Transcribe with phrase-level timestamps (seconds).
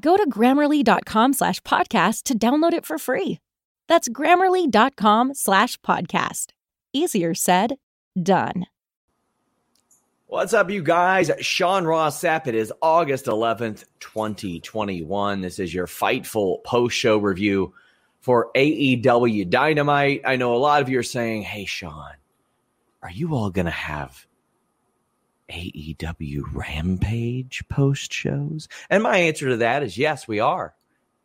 [0.00, 3.38] Go to grammarly.com slash podcast to download it for free.
[3.88, 6.46] That's grammarly.com slash podcast.
[6.92, 7.76] Easier said,
[8.20, 8.66] done.
[10.26, 11.30] What's up, you guys?
[11.40, 12.46] Sean Ross Sapp.
[12.46, 15.42] It is August 11th, 2021.
[15.42, 17.74] This is your Fightful post show review
[18.20, 20.22] for AEW Dynamite.
[20.24, 22.12] I know a lot of you are saying, hey, Sean,
[23.02, 24.26] are you all going to have
[25.50, 28.68] AEW Rampage post shows?
[28.90, 30.74] And my answer to that is yes, we are.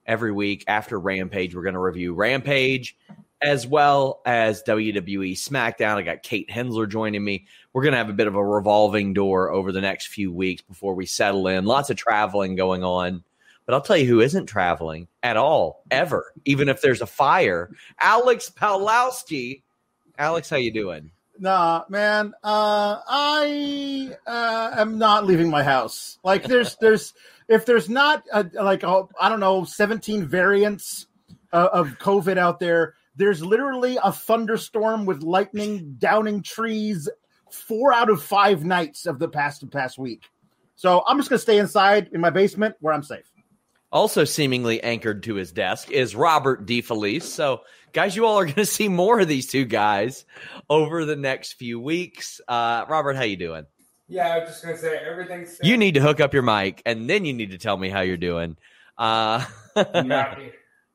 [0.06, 2.96] Every week after Rampage, we're going to review Rampage
[3.42, 5.98] as well as WWE SmackDown.
[5.98, 7.46] I got Kate Hensler joining me.
[7.74, 10.62] We're going to have a bit of a revolving door over the next few weeks
[10.62, 11.66] before we settle in.
[11.66, 13.24] Lots of traveling going on.
[13.66, 17.70] But I'll tell you who isn't traveling at all, ever, even if there's a fire.
[18.02, 19.62] Alex Pawlowski.
[20.18, 21.12] Alex, how you doing?
[21.40, 22.34] Nah, man.
[22.44, 26.20] Uh, I uh, am not leaving my house.
[26.24, 27.14] Like, there's, there's,
[27.48, 31.08] if there's not a, like a, I don't know, 17 variants
[31.52, 37.10] uh, of COVID out there, there's literally a thunderstorm with lightning downing trees.
[37.52, 40.24] Four out of five nights of the past past week.
[40.76, 43.32] So I'm just gonna stay inside in my basement where I'm safe.
[43.92, 47.24] Also, seemingly anchored to his desk is Robert DeFelice.
[47.24, 47.62] So,
[47.94, 50.26] guys, you all are going to see more of these two guys
[50.70, 52.42] over the next few weeks.
[52.48, 53.66] Uh, Robert, how you doing?
[54.10, 55.60] Yeah, I was just gonna say everything's.
[55.62, 58.00] You need to hook up your mic, and then you need to tell me how
[58.02, 58.56] you're doing.
[58.98, 59.46] Uh,
[59.76, 60.54] Not here.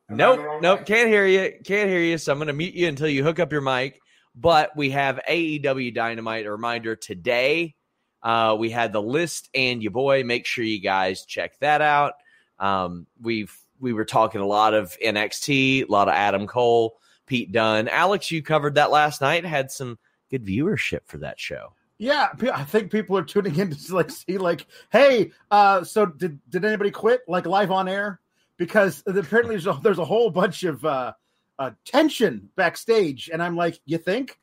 [0.08, 2.16] Am I nope, nope, can't hear you, can't hear you.
[2.19, 4.00] So I'm going to mute you until you hook up your mic.
[4.34, 6.47] But we have AEW Dynamite.
[6.47, 7.75] A reminder today,
[8.22, 10.25] uh, we had the list and your boy.
[10.25, 12.14] Make sure you guys check that out.
[12.58, 17.53] Um, we've we were talking a lot of NXT, a lot of Adam Cole, Pete
[17.53, 18.31] Dunne, Alex.
[18.31, 19.44] You covered that last night.
[19.44, 19.98] Had some
[20.31, 21.75] good viewership for that show.
[21.98, 26.38] Yeah, I think people are tuning in to like see like, hey, uh, so did
[26.48, 28.20] did anybody quit like live on air?
[28.56, 31.12] Because apparently there's a, there's a whole bunch of uh,
[31.59, 34.38] uh, tension backstage, and I'm like, you think?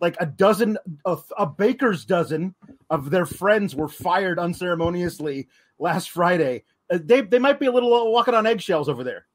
[0.00, 2.54] Like a dozen, a, a baker's dozen
[2.90, 5.48] of their friends were fired unceremoniously
[5.78, 6.64] last Friday.
[6.92, 9.26] Uh, they they might be a little uh, walking on eggshells over there.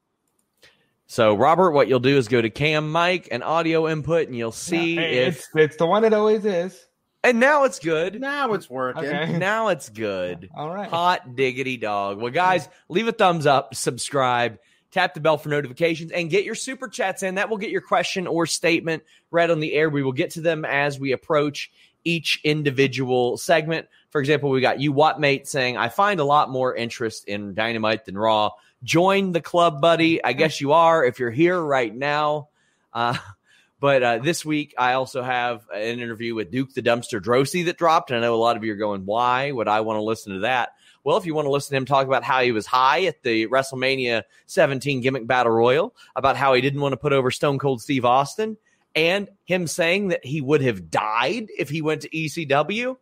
[1.06, 4.52] So, Robert, what you'll do is go to Cam Mic and audio input, and you'll
[4.52, 5.38] see Hey, if.
[5.38, 6.84] it's it's the one it always is.
[7.24, 8.20] And now it's good.
[8.20, 9.04] Now it's working.
[9.04, 9.38] Okay.
[9.38, 10.50] Now it's good.
[10.56, 10.88] All right.
[10.88, 12.18] Hot diggity dog.
[12.20, 14.58] Well, guys, leave a thumbs up, subscribe,
[14.92, 17.34] tap the bell for notifications, and get your super chats in.
[17.36, 19.88] That will get your question or statement read on the air.
[19.90, 21.70] We will get to them as we approach
[22.04, 23.86] each individual segment.
[24.10, 28.04] For example, we got you, Wattmate, saying, I find a lot more interest in Dynamite
[28.04, 28.50] than Raw.
[28.82, 30.22] Join the club, buddy.
[30.22, 32.48] I guess you are if you're here right now.
[32.92, 33.16] Uh,
[33.80, 37.78] but uh, this week, I also have an interview with Duke the Dumpster Droese that
[37.78, 38.10] dropped.
[38.10, 40.34] And I know a lot of you are going, why would I want to listen
[40.34, 40.70] to that?
[41.04, 43.22] Well, if you want to listen to him talk about how he was high at
[43.22, 47.58] the WrestleMania 17 gimmick battle royal, about how he didn't want to put over Stone
[47.58, 48.56] Cold Steve Austin,
[48.98, 52.96] and him saying that he would have died if he went to ECW.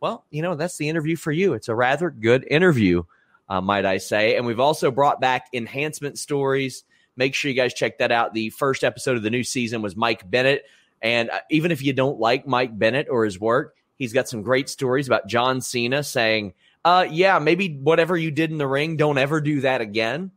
[0.00, 1.52] Well, you know, that's the interview for you.
[1.52, 3.02] It's a rather good interview,
[3.50, 4.36] uh, might I say.
[4.36, 6.84] And we've also brought back enhancement stories.
[7.14, 8.32] Make sure you guys check that out.
[8.32, 10.64] The first episode of the new season was Mike Bennett.
[11.02, 14.40] And uh, even if you don't like Mike Bennett or his work, he's got some
[14.40, 16.54] great stories about John Cena saying,
[16.86, 20.30] uh, yeah, maybe whatever you did in the ring, don't ever do that again.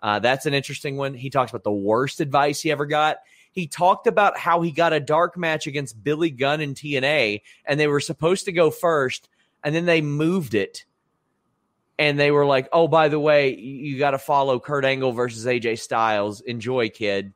[0.00, 1.14] Uh, that's an interesting one.
[1.14, 3.18] He talks about the worst advice he ever got.
[3.54, 7.78] He talked about how he got a dark match against Billy Gunn in TNA, and
[7.78, 9.28] they were supposed to go first,
[9.62, 10.84] and then they moved it.
[11.96, 15.46] And they were like, oh, by the way, you got to follow Kurt Angle versus
[15.46, 16.40] AJ Styles.
[16.40, 17.32] Enjoy, kid.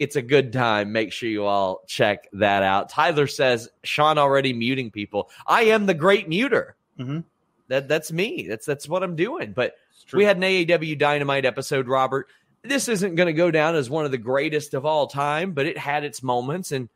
[0.00, 0.90] It's a good time.
[0.90, 2.88] Make sure you all check that out.
[2.88, 5.30] Tyler says, Sean already muting people.
[5.46, 6.72] I am the great muter.
[6.98, 7.22] Mhm.
[7.68, 8.46] That that's me.
[8.48, 9.52] That's that's what I'm doing.
[9.52, 9.74] But
[10.12, 12.28] we had an AEW Dynamite episode, Robert.
[12.68, 15.66] This isn't going to go down as one of the greatest of all time, but
[15.66, 16.90] it had its moments, and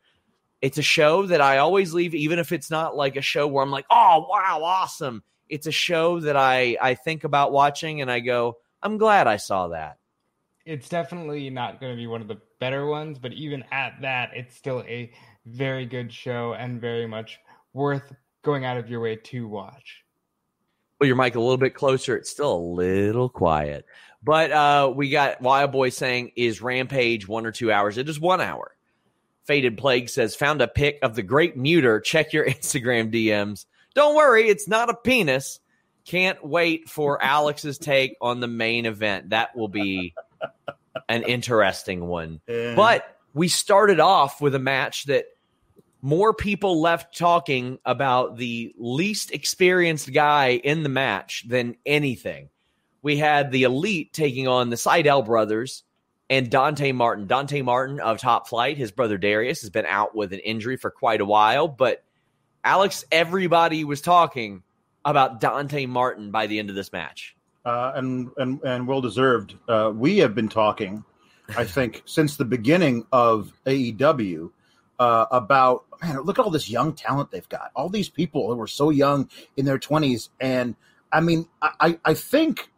[0.61, 3.63] it's a show that I always leave, even if it's not like a show where
[3.63, 8.11] I'm like, "Oh, wow, awesome." It's a show that I I think about watching, and
[8.11, 9.97] I go, "I'm glad I saw that."
[10.63, 14.31] It's definitely not going to be one of the better ones, but even at that,
[14.33, 15.11] it's still a
[15.45, 17.39] very good show and very much
[17.73, 20.05] worth going out of your way to watch.
[20.99, 22.15] Put your mic a little bit closer.
[22.15, 23.85] It's still a little quiet.
[24.23, 27.97] But uh, we got Wild Boy saying, is Rampage one or two hours?
[27.97, 28.75] It is one hour.
[29.45, 32.01] Faded Plague says, found a pic of the great muter.
[32.01, 33.65] Check your Instagram DMs.
[33.93, 35.59] Don't worry, it's not a penis.
[36.05, 39.29] Can't wait for Alex's take on the main event.
[39.29, 40.13] That will be
[41.09, 42.41] an interesting one.
[42.47, 42.75] Yeah.
[42.75, 45.25] But we started off with a match that
[46.01, 52.49] more people left talking about the least experienced guy in the match than anything.
[53.03, 55.83] We had the Elite taking on the Sydal brothers
[56.29, 57.27] and Dante Martin.
[57.27, 60.89] Dante Martin of Top Flight, his brother Darius, has been out with an injury for
[60.89, 61.67] quite a while.
[61.67, 62.03] But
[62.63, 64.63] Alex, everybody was talking
[65.05, 67.35] about Dante Martin by the end of this match.
[67.65, 69.55] uh, and and and well deserved.
[69.67, 71.03] Uh, we have been talking,
[71.57, 74.49] I think, since the beginning of AEW
[74.99, 76.21] uh, about man.
[76.21, 77.71] Look at all this young talent they've got.
[77.75, 80.75] All these people who were so young in their twenties, and
[81.11, 82.69] I mean, I I- I think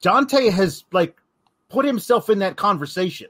[0.00, 1.16] Dante has like
[1.68, 3.28] put himself in that conversation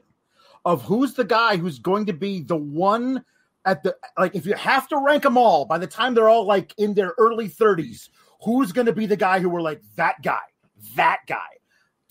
[0.65, 3.23] of who's the guy who's going to be the one
[3.65, 6.45] at the like if you have to rank them all by the time they're all
[6.45, 8.09] like in their early 30s
[8.43, 10.41] who's going to be the guy who we're like that guy
[10.95, 11.47] that guy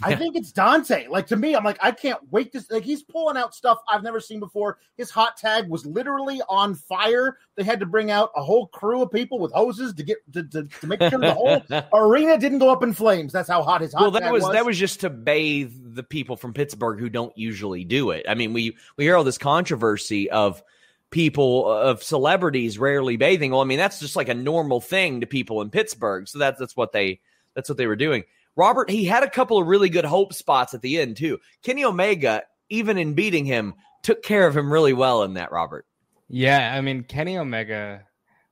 [0.03, 3.03] i think it's dante like to me i'm like i can't wait to like he's
[3.03, 7.63] pulling out stuff i've never seen before his hot tag was literally on fire they
[7.63, 10.65] had to bring out a whole crew of people with hoses to get to, to,
[10.65, 11.63] to make sure the whole
[11.95, 14.49] arena didn't go up in flames that's how hot his hot well, that tag was,
[14.51, 18.27] that was just to bathe the people from Pittsburgh who don't usually do it.
[18.29, 20.63] I mean, we we hear all this controversy of
[21.11, 23.51] people uh, of celebrities rarely bathing.
[23.51, 26.29] Well, I mean, that's just like a normal thing to people in Pittsburgh.
[26.29, 27.21] So that's that's what they
[27.55, 28.25] that's what they were doing.
[28.57, 31.39] Robert, he had a couple of really good hope spots at the end too.
[31.63, 35.53] Kenny Omega, even in beating him, took care of him really well in that.
[35.53, 35.87] Robert.
[36.29, 38.03] Yeah, I mean Kenny Omega,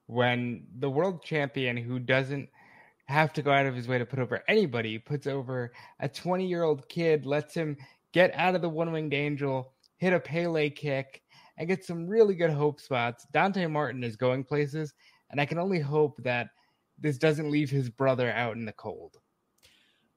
[0.06, 2.48] when the world champion who doesn't
[3.06, 6.46] have to go out of his way to put over anybody, puts over a 20
[6.46, 7.76] year old kid, lets him
[8.12, 11.22] get out of the one winged angel, hit a Pele kick,
[11.56, 13.26] and get some really good hope spots.
[13.32, 14.94] Dante Martin is going places,
[15.30, 16.48] and I can only hope that
[16.98, 19.18] this doesn't leave his brother out in the cold.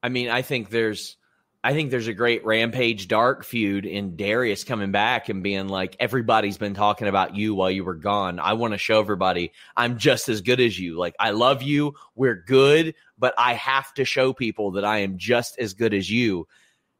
[0.02, 1.16] I mean, I think there's
[1.64, 5.96] I think there's a great Rampage Dark feud in Darius coming back and being like,
[5.98, 8.38] everybody's been talking about you while you were gone.
[8.38, 10.96] I want to show everybody I'm just as good as you.
[10.96, 11.94] Like, I love you.
[12.14, 16.08] We're good, but I have to show people that I am just as good as
[16.08, 16.46] you.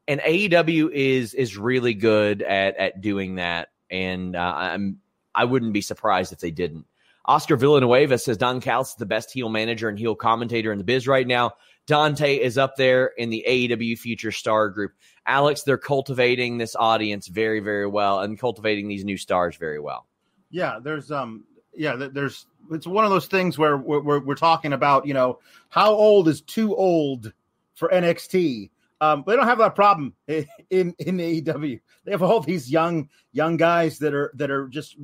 [0.07, 3.69] And AEW is is really good at at doing that.
[3.89, 4.99] And uh, I'm
[5.33, 6.85] I wouldn't be surprised if they didn't.
[7.25, 10.83] Oscar Villanueva says Don Callis is the best heel manager and heel commentator in the
[10.83, 11.53] biz right now.
[11.89, 14.93] Dante is up there in the AEW Future Star group.
[15.25, 20.05] Alex, they're cultivating this audience very, very well and cultivating these new stars very well.
[20.51, 21.43] yeah there's um
[21.75, 25.39] yeah there's it's one of those things where we're, we're, we're talking about you know
[25.69, 27.31] how old is too old
[27.75, 28.69] for nxt
[29.01, 33.57] um they don't have that problem in in, aew they have all these young young
[33.57, 34.97] guys that are that are just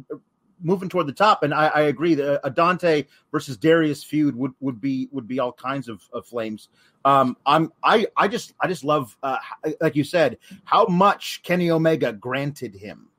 [0.62, 4.53] moving toward the top and i, I agree that a dante versus darius feud would
[4.59, 6.69] would be would be all kinds of, of flames.
[7.03, 9.38] Um i'm i i just i just love uh
[9.81, 13.09] like you said how much kenny omega granted him.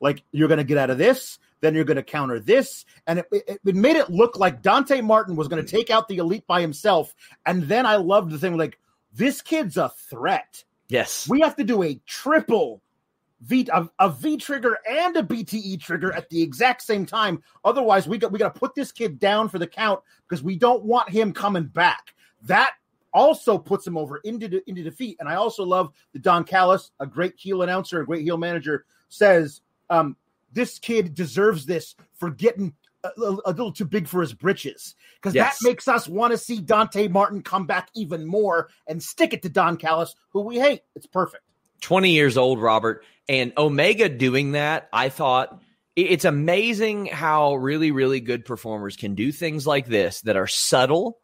[0.00, 3.20] Like you're going to get out of this then you're going to counter this and
[3.20, 6.16] it, it, it made it look like dante martin was going to take out the
[6.18, 7.14] elite by himself
[7.46, 8.78] and then i loved the thing like
[9.14, 10.64] this kid's a threat.
[10.88, 11.26] Yes.
[11.28, 12.82] we have to do a triple
[13.42, 17.42] V a, a V trigger and a BTE trigger at the exact same time.
[17.64, 20.56] Otherwise, we got we got to put this kid down for the count because we
[20.56, 22.14] don't want him coming back.
[22.42, 22.72] That
[23.12, 25.16] also puts him over into into defeat.
[25.20, 28.84] And I also love the Don Callis, a great heel announcer, a great heel manager,
[29.08, 30.16] says um,
[30.52, 35.34] this kid deserves this for getting a, a little too big for his britches because
[35.34, 35.58] yes.
[35.58, 39.42] that makes us want to see Dante Martin come back even more and stick it
[39.42, 40.82] to Don Callis, who we hate.
[40.94, 41.42] It's perfect.
[41.82, 43.04] 20 years old, Robert.
[43.28, 45.60] And Omega doing that, I thought
[45.94, 51.18] it's amazing how really, really good performers can do things like this that are subtle,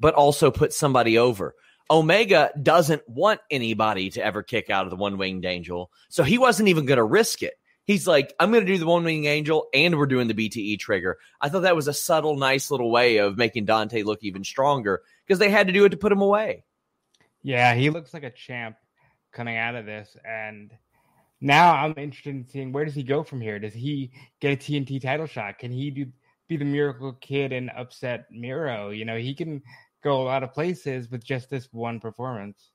[0.00, 1.54] but also put somebody over.
[1.90, 5.90] Omega doesn't want anybody to ever kick out of the one winged angel.
[6.08, 7.54] So he wasn't even going to risk it.
[7.84, 10.78] He's like, I'm going to do the one winged angel and we're doing the BTE
[10.78, 11.16] trigger.
[11.40, 15.00] I thought that was a subtle, nice little way of making Dante look even stronger
[15.26, 16.64] because they had to do it to put him away.
[17.42, 18.76] Yeah, he looks like a champ
[19.32, 20.16] coming out of this.
[20.24, 20.72] And
[21.40, 23.58] now I'm interested in seeing where does he go from here?
[23.58, 25.58] Does he get a TNT title shot?
[25.58, 26.06] Can he do
[26.48, 28.90] be the miracle kid and upset Miro?
[28.90, 29.62] You know, he can
[30.02, 32.70] go a lot of places with just this one performance.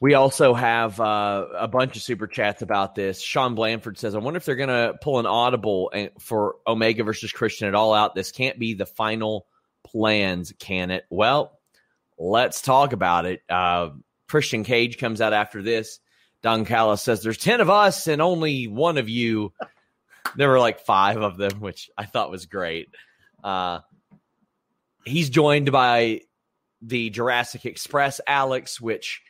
[0.00, 3.22] We also have uh, a bunch of super chats about this.
[3.22, 7.32] Sean Blanford says, "I wonder if they're going to pull an audible for Omega versus
[7.32, 8.14] Christian at All Out.
[8.14, 9.46] This can't be the final
[9.84, 11.58] plans, can it?" Well,
[12.18, 13.42] let's talk about it.
[13.48, 13.90] Uh,
[14.28, 16.00] Christian Cage comes out after this.
[16.42, 19.52] Don Callis says, There's 10 of us and only one of you.
[20.36, 22.88] there were like five of them, which I thought was great.
[23.42, 23.80] Uh,
[25.04, 26.20] he's joined by
[26.82, 29.22] the Jurassic Express Alex, which,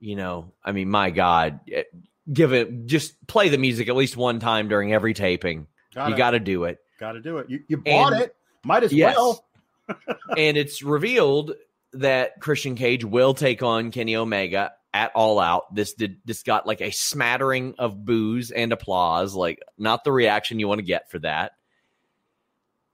[0.00, 1.84] you know, I mean, my God, eh,
[2.32, 5.66] give it, just play the music at least one time during every taping.
[5.94, 6.78] Got you got to do it.
[6.98, 7.50] Got to do it.
[7.50, 8.36] You, you bought and, it.
[8.64, 9.16] Might as yes.
[9.16, 9.44] well.
[10.36, 11.52] and it's revealed
[11.94, 15.74] that Christian Cage will take on Kenny Omega at All Out.
[15.74, 20.58] This did this got like a smattering of boos and applause, like not the reaction
[20.58, 21.52] you want to get for that.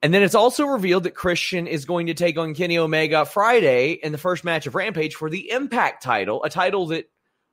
[0.00, 3.92] And then it's also revealed that Christian is going to take on Kenny Omega Friday
[3.92, 7.10] in the first match of Rampage for the Impact title, a title that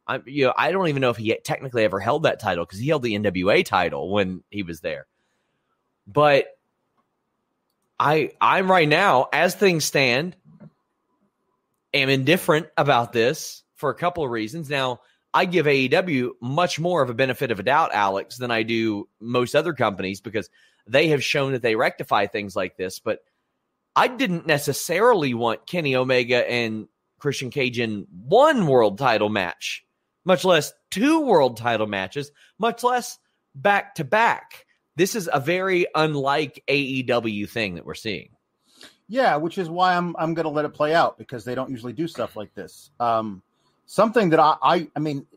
[0.08, 2.80] I you know I don't even know if he technically ever held that title because
[2.80, 5.08] he held the NWA title when he was there.
[6.06, 6.46] But
[8.00, 10.36] I I'm right now as things stand
[11.96, 14.70] am indifferent about this for a couple of reasons.
[14.70, 15.02] Now,
[15.34, 19.10] I give AEW much more of a benefit of a doubt, Alex, than I do
[19.20, 20.50] most other companies because
[20.88, 23.00] they have shown that they rectify things like this.
[23.00, 23.20] But
[23.96, 26.88] I didn't necessarily want Kenny Omega and
[27.20, 29.84] Christian Cage in one world title match,
[30.26, 33.18] much less two world title matches, much less
[33.54, 34.66] back to back.
[34.96, 38.35] This is a very unlike AEW thing that we're seeing.
[39.08, 41.70] Yeah, which is why I'm I'm going to let it play out because they don't
[41.70, 42.90] usually do stuff like this.
[43.00, 43.42] Um,
[43.86, 45.28] something that I I, I mean,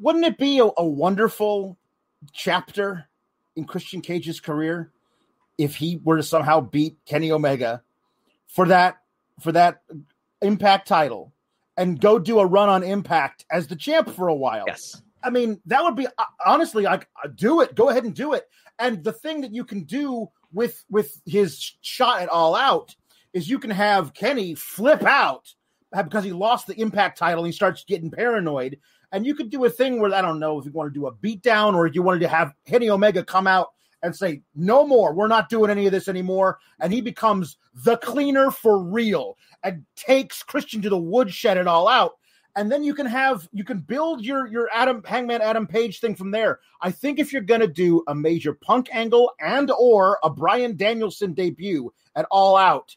[0.00, 1.76] wouldn't it be a, a wonderful
[2.32, 3.06] chapter
[3.56, 4.90] in Christian Cage's career
[5.58, 7.82] if he were to somehow beat Kenny Omega
[8.46, 8.98] for that
[9.40, 9.82] for that
[10.42, 11.32] Impact title
[11.78, 14.64] and go do a run on Impact as the champ for a while?
[14.66, 15.00] Yes.
[15.22, 16.06] I mean, that would be
[16.44, 17.74] honestly like do it.
[17.74, 18.46] Go ahead and do it.
[18.78, 22.96] And the thing that you can do with with his shot at all out
[23.32, 25.54] is you can have Kenny flip out
[25.94, 28.78] because he lost the impact title and he starts getting paranoid.
[29.12, 31.06] And you could do a thing where I don't know if you want to do
[31.06, 33.68] a beatdown or if you wanted to have Kenny Omega come out
[34.02, 36.58] and say, No more, we're not doing any of this anymore.
[36.80, 41.86] And he becomes the cleaner for real and takes Christian to the woodshed it all
[41.86, 42.14] out
[42.56, 46.14] and then you can have you can build your your Adam Hangman Adam Page thing
[46.14, 46.60] from there.
[46.80, 51.34] I think if you're gonna do a major Punk angle and or a Bryan Danielson
[51.34, 52.96] debut at All Out,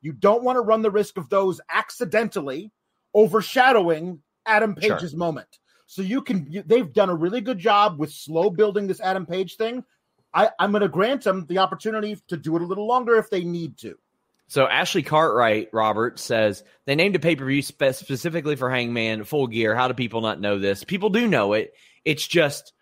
[0.00, 2.70] you don't want to run the risk of those accidentally
[3.14, 5.18] overshadowing Adam Page's sure.
[5.18, 5.58] moment.
[5.86, 9.26] So you can you, they've done a really good job with slow building this Adam
[9.26, 9.84] Page thing.
[10.32, 13.30] I, I'm going to grant them the opportunity to do it a little longer if
[13.30, 13.98] they need to.
[14.50, 19.22] So Ashley Cartwright, Robert says they named a pay per view spe- specifically for Hangman
[19.22, 19.76] Full Gear.
[19.76, 20.82] How do people not know this?
[20.82, 21.72] People do know it.
[22.04, 22.72] It's just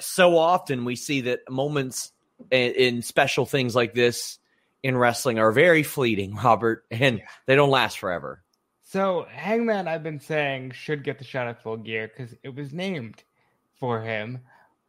[0.00, 2.12] so often we see that moments
[2.50, 4.38] in, in special things like this
[4.82, 8.42] in wrestling are very fleeting, Robert, and they don't last forever.
[8.84, 12.72] So Hangman, I've been saying should get the shot at Full Gear because it was
[12.72, 13.22] named
[13.78, 14.38] for him.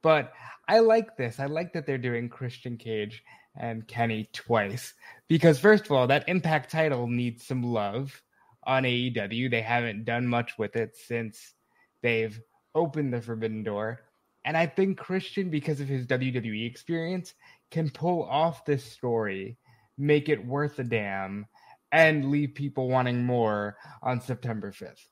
[0.02, 0.32] But
[0.70, 1.38] I like this.
[1.38, 3.24] I like that they're doing Christian Cage
[3.58, 4.94] and Kenny twice.
[5.28, 8.22] Because, first of all, that Impact title needs some love
[8.64, 9.50] on AEW.
[9.50, 11.54] They haven't done much with it since
[12.02, 12.40] they've
[12.74, 14.02] opened the Forbidden Door.
[14.44, 17.34] And I think Christian, because of his WWE experience,
[17.72, 19.58] can pull off this story,
[19.98, 21.48] make it worth a damn,
[21.92, 25.08] and leave people wanting more on September 5th.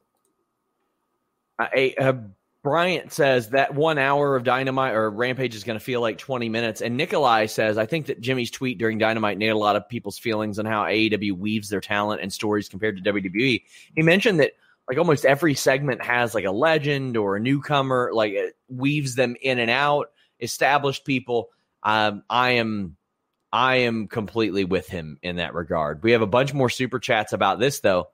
[1.75, 2.23] A, a
[2.63, 6.48] Bryant says that one hour of Dynamite or Rampage is going to feel like 20
[6.48, 6.79] minutes.
[6.82, 10.17] And Nikolai says, I think that Jimmy's tweet during Dynamite nailed a lot of people's
[10.17, 13.62] feelings on how AEW weaves their talent and stories compared to WWE.
[13.96, 14.53] He mentioned that
[14.88, 19.36] like almost every segment has like a legend or a newcomer, like it weaves them
[19.41, 21.50] in and out, established people.
[21.84, 22.96] Um, I am.
[23.51, 26.01] I am completely with him in that regard.
[26.01, 28.08] We have a bunch more super chats about this though,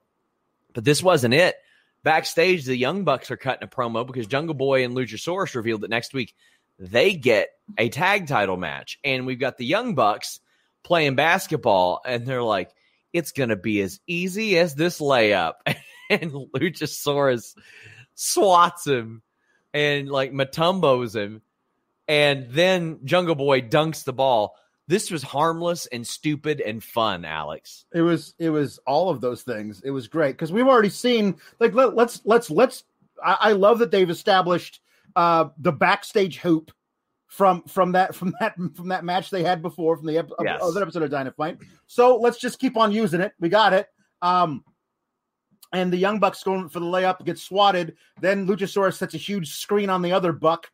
[0.74, 1.54] but this wasn't it.
[2.02, 5.90] Backstage, the Young Bucks are cutting a promo because Jungle Boy and Luchasaurus revealed that
[5.90, 6.34] next week
[6.78, 8.98] they get a tag title match.
[9.04, 10.40] And we've got the Young Bucks
[10.82, 12.70] playing basketball, and they're like,
[13.12, 15.54] it's going to be as easy as this layup.
[16.10, 17.54] and Luchasaurus
[18.14, 19.22] swats him
[19.74, 21.42] and like Mutombos him.
[22.08, 24.56] And then Jungle Boy dunks the ball
[24.90, 27.84] this was harmless and stupid and fun alex.
[27.94, 29.80] It was it was all of those things.
[29.84, 32.84] It was great because we've already seen like let, us let's let's, let's
[33.24, 34.80] I, I, love that they've established
[35.14, 36.72] uh the backstage hoop
[37.28, 40.58] from from that from that from that match they had before from the ep- yes.
[40.60, 43.32] other episode of dynamite so let's just keep on using it.
[43.38, 43.86] We got it.
[44.22, 44.64] Um
[45.72, 47.94] and the young bucks going for the layup gets swatted.
[48.20, 50.68] Then luchasaurus sets a huge screen on the other buck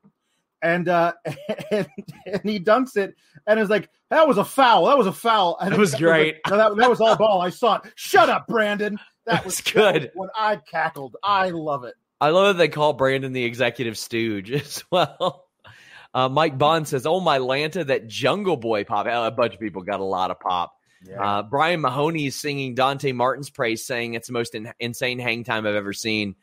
[0.63, 1.13] and uh
[1.71, 1.87] and,
[2.27, 3.15] and he dunks it
[3.47, 5.57] and it's like that was a foul that was a foul.
[5.61, 6.37] And it was great.
[6.45, 7.41] was no, that, that was all ball.
[7.43, 7.93] I saw it.
[7.95, 8.99] Shut up brandon.
[9.27, 10.13] That was good.
[10.15, 11.17] when i cackled.
[11.21, 11.95] I love it.
[12.21, 15.47] I love that they call brandon the executive stooge as well.
[16.15, 19.07] Uh, mike bond says oh my lanta that jungle boy pop.
[19.07, 20.75] A bunch of people got a lot of pop.
[21.05, 21.39] Yeah.
[21.39, 25.45] uh, brian mahoney is singing dante martin's praise saying it's the most in- insane hang
[25.45, 26.37] time i've ever seen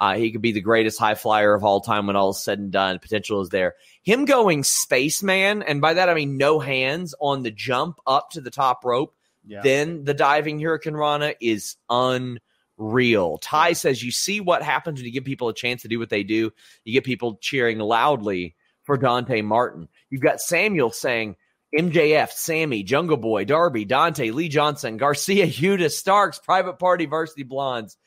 [0.00, 2.58] uh, he could be the greatest high flyer of all time when all is said
[2.58, 2.98] and done.
[2.98, 3.74] Potential is there.
[4.02, 8.40] Him going spaceman, and by that I mean no hands on the jump up to
[8.40, 9.14] the top rope,
[9.46, 9.60] yeah.
[9.62, 13.36] then the diving hurricanrana is unreal.
[13.38, 16.08] Ty says you see what happens when you give people a chance to do what
[16.08, 16.50] they do.
[16.84, 19.86] You get people cheering loudly for Dante Martin.
[20.08, 21.36] You've got Samuel saying,
[21.78, 27.98] MJF, Sammy, Jungle Boy, Darby, Dante, Lee Johnson, Garcia, Yuta, Starks, Private Party, Varsity Blondes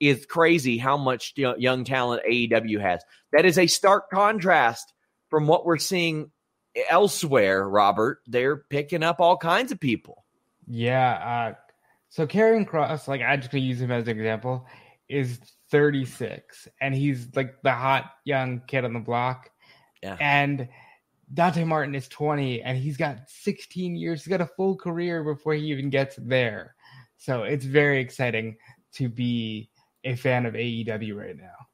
[0.00, 3.02] is crazy how much young talent AEW has.
[3.32, 4.92] That is a stark contrast
[5.28, 6.30] from what we're seeing
[6.88, 8.20] elsewhere, Robert.
[8.26, 10.24] They're picking up all kinds of people.
[10.66, 11.10] Yeah.
[11.50, 11.54] Uh,
[12.08, 14.66] so Karrion Kross, like I just gonna use him as an example,
[15.08, 19.50] is 36 and he's like the hot young kid on the block.
[20.02, 20.16] Yeah.
[20.20, 20.68] And
[21.32, 24.24] Dante Martin is 20 and he's got 16 years.
[24.24, 26.74] He's got a full career before he even gets there.
[27.18, 28.56] So it's very exciting
[28.94, 29.70] to be
[30.04, 31.66] a fan of AEW right now.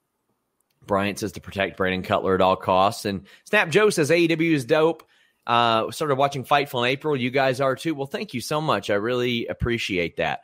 [0.86, 3.04] Bryant says to protect Brandon Cutler at all costs.
[3.04, 5.02] And Snap Joe says AEW is dope.
[5.46, 7.16] Uh, started watching Fightful in April.
[7.16, 7.94] You guys are too.
[7.94, 8.90] Well, thank you so much.
[8.90, 10.42] I really appreciate that.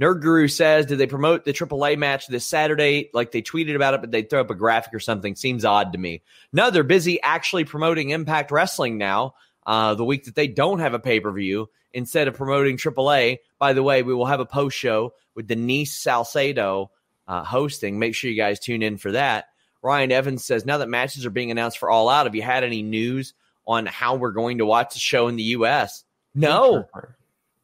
[0.00, 3.10] Nerd Guru says, did they promote the AAA match this Saturday?
[3.12, 5.34] Like they tweeted about it, but they throw up a graphic or something.
[5.34, 6.22] Seems odd to me.
[6.52, 9.34] No, they're busy actually promoting Impact Wrestling now.
[9.66, 13.38] Uh, the week that they don't have a pay per view, instead of promoting AAA.
[13.58, 16.90] By the way, we will have a post show with Denise Salcedo
[17.28, 17.98] uh, hosting.
[17.98, 19.46] Make sure you guys tune in for that.
[19.82, 22.64] Ryan Evans says, now that matches are being announced for All Out, have you had
[22.64, 23.34] any news
[23.66, 26.04] on how we're going to watch the show in the U.S.?
[26.34, 26.88] No,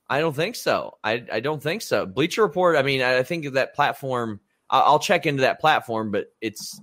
[0.08, 0.98] I don't think so.
[1.02, 2.06] I, I don't think so.
[2.06, 2.76] Bleacher Report.
[2.76, 4.40] I mean, I think that platform.
[4.70, 6.80] I'll check into that platform, but it's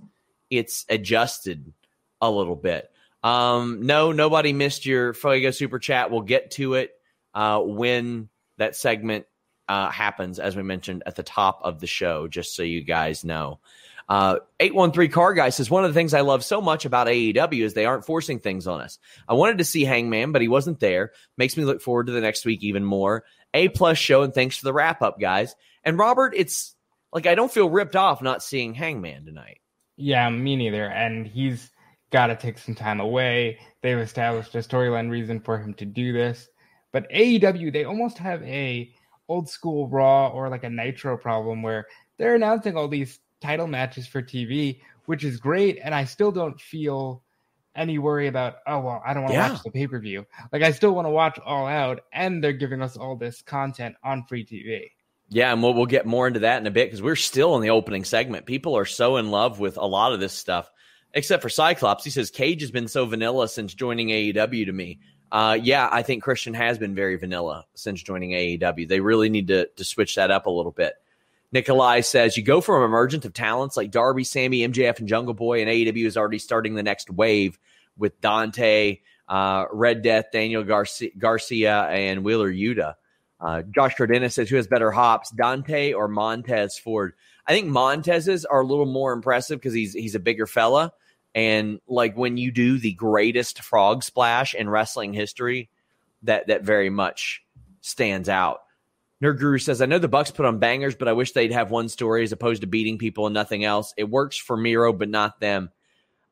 [0.48, 1.72] it's adjusted
[2.20, 2.90] a little bit.
[3.22, 6.10] Um, no, nobody missed your Fuego super chat.
[6.10, 6.92] We'll get to it
[7.34, 9.26] uh, when that segment
[9.68, 13.24] uh, happens, as we mentioned at the top of the show, just so you guys
[13.24, 13.60] know.
[14.08, 17.62] Uh, 813 Car Guy says, One of the things I love so much about AEW
[17.62, 18.98] is they aren't forcing things on us.
[19.28, 21.12] I wanted to see Hangman, but he wasn't there.
[21.36, 23.24] Makes me look forward to the next week even more.
[23.54, 25.54] A plus show, and thanks for the wrap up, guys.
[25.84, 26.74] And Robert, it's
[27.12, 29.60] like I don't feel ripped off not seeing Hangman tonight.
[29.96, 30.86] Yeah, me neither.
[30.86, 31.70] And he's
[32.10, 33.58] got to take some time away.
[33.82, 36.48] They've established a storyline reason for him to do this.
[36.92, 38.92] But AEW, they almost have a
[39.28, 41.86] old school Raw or like a Nitro problem where
[42.18, 45.78] they're announcing all these title matches for TV, which is great.
[45.82, 47.22] And I still don't feel
[47.74, 49.52] any worry about, oh, well, I don't want to yeah.
[49.52, 50.26] watch the pay per view.
[50.52, 53.96] Like, I still want to watch All Out, and they're giving us all this content
[54.04, 54.90] on free TV.
[55.28, 57.62] Yeah, and we'll, we'll get more into that in a bit because we're still in
[57.62, 58.44] the opening segment.
[58.44, 60.70] People are so in love with a lot of this stuff,
[61.14, 62.04] except for Cyclops.
[62.04, 65.00] He says Cage has been so vanilla since joining AEW to me.
[65.32, 68.86] Uh, yeah, I think Christian has been very vanilla since joining AEW.
[68.86, 70.92] They really need to, to switch that up a little bit.
[71.52, 75.62] Nikolai says you go from emergent of talents like Darby, Sammy, MJF, and Jungle Boy,
[75.62, 77.58] and AEW is already starting the next wave
[77.96, 82.94] with Dante, uh, Red Death, Daniel Garcia, Garcia and Wheeler Yuta.
[83.40, 87.14] Uh, Josh Cardenas says who has better hops, Dante or Montez Ford?
[87.46, 90.92] I think Montez's are a little more impressive because he's he's a bigger fella.
[91.34, 95.70] And like when you do the greatest frog splash in wrestling history,
[96.22, 97.42] that that very much
[97.80, 98.62] stands out.
[99.22, 101.70] Nerd Guru says, I know the Bucks put on bangers, but I wish they'd have
[101.70, 103.94] one story as opposed to beating people and nothing else.
[103.96, 105.70] It works for Miro, but not them.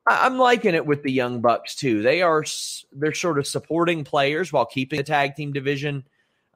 [0.06, 2.02] I- I'm liking it with the Young Bucks too.
[2.02, 2.44] They are
[2.92, 6.04] they're sort of supporting players while keeping the tag team division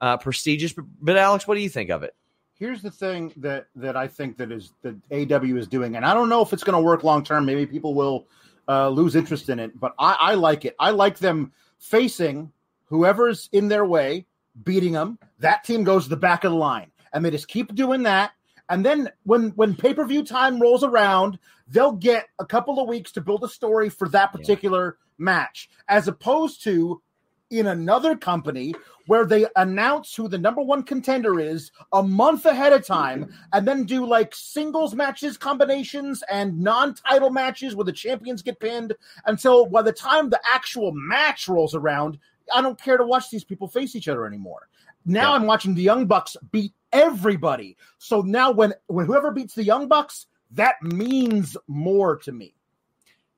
[0.01, 0.73] uh, prestigious.
[0.73, 2.13] But, but Alex, what do you think of it?
[2.57, 6.13] Here's the thing that that I think that is that AW is doing, and I
[6.13, 7.45] don't know if it's going to work long term.
[7.45, 8.27] Maybe people will
[8.69, 10.73] uh, lose interest in it, but I, I like it.
[10.79, 12.51] I like them facing
[12.85, 14.25] whoever's in their way,
[14.63, 15.19] beating them.
[15.39, 18.31] That team goes to the back of the line, and they just keep doing that.
[18.69, 21.37] And then when when pay per view time rolls around,
[21.67, 25.13] they'll get a couple of weeks to build a story for that particular yeah.
[25.25, 27.01] match, as opposed to
[27.49, 28.73] in another company
[29.07, 33.67] where they announce who the number one contender is a month ahead of time and
[33.67, 38.93] then do like singles matches combinations and non-title matches where the champions get pinned
[39.25, 42.17] until by the time the actual match rolls around
[42.53, 44.67] i don't care to watch these people face each other anymore.
[45.05, 45.35] Now yeah.
[45.35, 47.77] i'm watching the young bucks beat everybody.
[47.99, 52.55] So now when when whoever beats the young bucks that means more to me.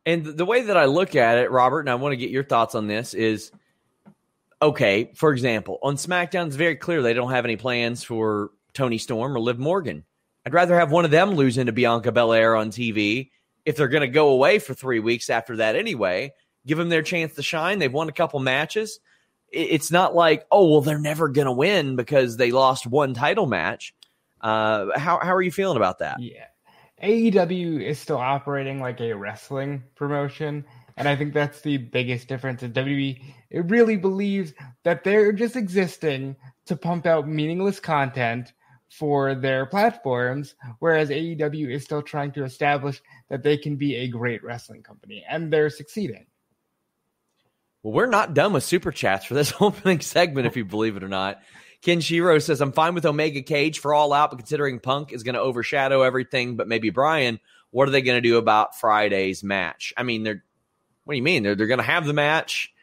[0.06, 2.44] And the way that i look at it robert and i want to get your
[2.44, 3.52] thoughts on this is
[4.62, 8.98] okay, for example, on SmackDown, it's very clear they don't have any plans for Toni
[8.98, 10.04] Storm or Liv Morgan.
[10.46, 13.32] I'd rather have one of them lose into Bianca Belair on TV
[13.66, 16.34] if they're going to go away for three weeks after that anyway.
[16.66, 17.80] Give them their chance to shine.
[17.80, 19.00] They've won a couple matches.
[19.50, 23.46] It's not like, oh, well, they're never going to win because they lost one title
[23.46, 23.94] match.
[24.42, 26.22] Uh, how, how are you feeling about that?
[26.22, 26.46] Yeah.
[27.04, 30.66] AEW is still operating like a wrestling promotion.
[30.98, 32.64] And I think that's the biggest difference.
[32.64, 38.52] In WWE it really believes that they're just existing to pump out meaningless content
[38.90, 44.08] for their platforms, whereas AEW is still trying to establish that they can be a
[44.08, 46.26] great wrestling company, and they're succeeding.
[47.84, 51.04] Well, we're not done with super chats for this opening segment, if you believe it
[51.04, 51.42] or not.
[51.82, 55.24] Ken Shiro says, I'm fine with Omega Cage for All Out, but considering Punk is
[55.24, 59.44] going to overshadow everything, but maybe Bryan, what are they going to do about Friday's
[59.44, 59.94] match?
[59.96, 60.44] I mean, they're
[61.08, 61.44] what do you mean?
[61.44, 62.74] They're, they're going to have the match.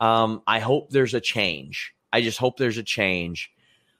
[0.00, 1.94] Um, I hope there's a change.
[2.12, 3.52] I just hope there's a change.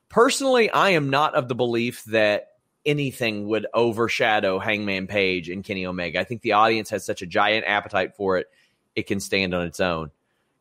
[0.08, 2.48] Personally, I am not of the belief that
[2.84, 6.18] anything would overshadow Hangman Page and Kenny Omega.
[6.18, 8.48] I think the audience has such a giant appetite for it,
[8.96, 10.10] it can stand on its own.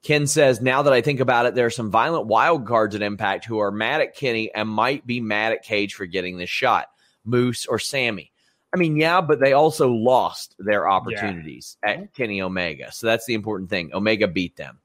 [0.04, 3.02] Ken says, now that I think about it, there are some violent wild cards at
[3.02, 6.50] Impact who are mad at Kenny and might be mad at Cage for getting this
[6.50, 6.88] shot.
[7.26, 8.32] Moose or Sammy.
[8.74, 11.92] I mean, yeah, but they also lost their opportunities yeah.
[11.92, 12.92] at Kenny Omega.
[12.92, 13.92] So that's the important thing.
[13.94, 14.80] Omega beat them.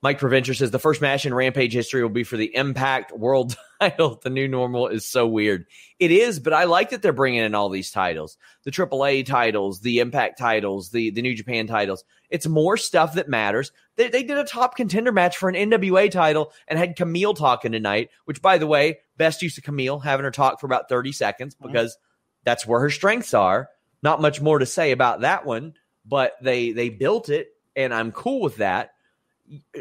[0.00, 3.56] Mike Preventure says the first match in Rampage history will be for the Impact World
[3.80, 4.20] title.
[4.22, 5.66] The new normal is so weird.
[5.98, 9.80] It is, but I like that they're bringing in all these titles the AAA titles,
[9.80, 12.04] the Impact titles, the, the New Japan titles.
[12.30, 13.72] It's more stuff that matters.
[13.96, 17.72] They, they did a top contender match for an NWA title and had Kamille talking
[17.72, 21.10] tonight, which, by the way, best use of Kamille, having her talk for about 30
[21.10, 22.04] seconds because mm-hmm
[22.44, 23.68] that's where her strengths are.
[24.02, 25.74] Not much more to say about that one,
[26.06, 28.94] but they they built it, and I'm cool with that.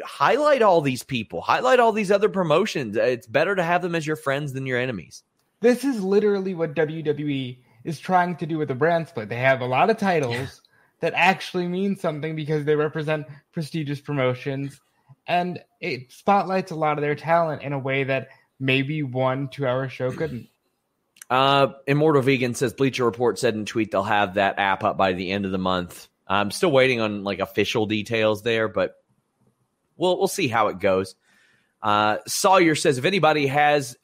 [0.03, 2.97] Highlight all these people, highlight all these other promotions.
[2.97, 5.23] Uh, it's better to have them as your friends than your enemies.
[5.59, 9.29] This is literally what WWE is trying to do with the brand split.
[9.29, 10.61] They have a lot of titles
[10.99, 14.79] that actually mean something because they represent prestigious promotions,
[15.27, 19.67] and it spotlights a lot of their talent in a way that maybe one two
[19.67, 20.49] hour show couldn't.
[21.29, 25.13] Uh, Immortal Vegan says Bleacher Report said in tweet they'll have that app up by
[25.13, 26.07] the end of the month.
[26.27, 28.95] I'm still waiting on like official details there, but
[29.97, 31.15] we'll we'll see how it goes.
[31.81, 33.97] Uh, Sawyer says if anybody has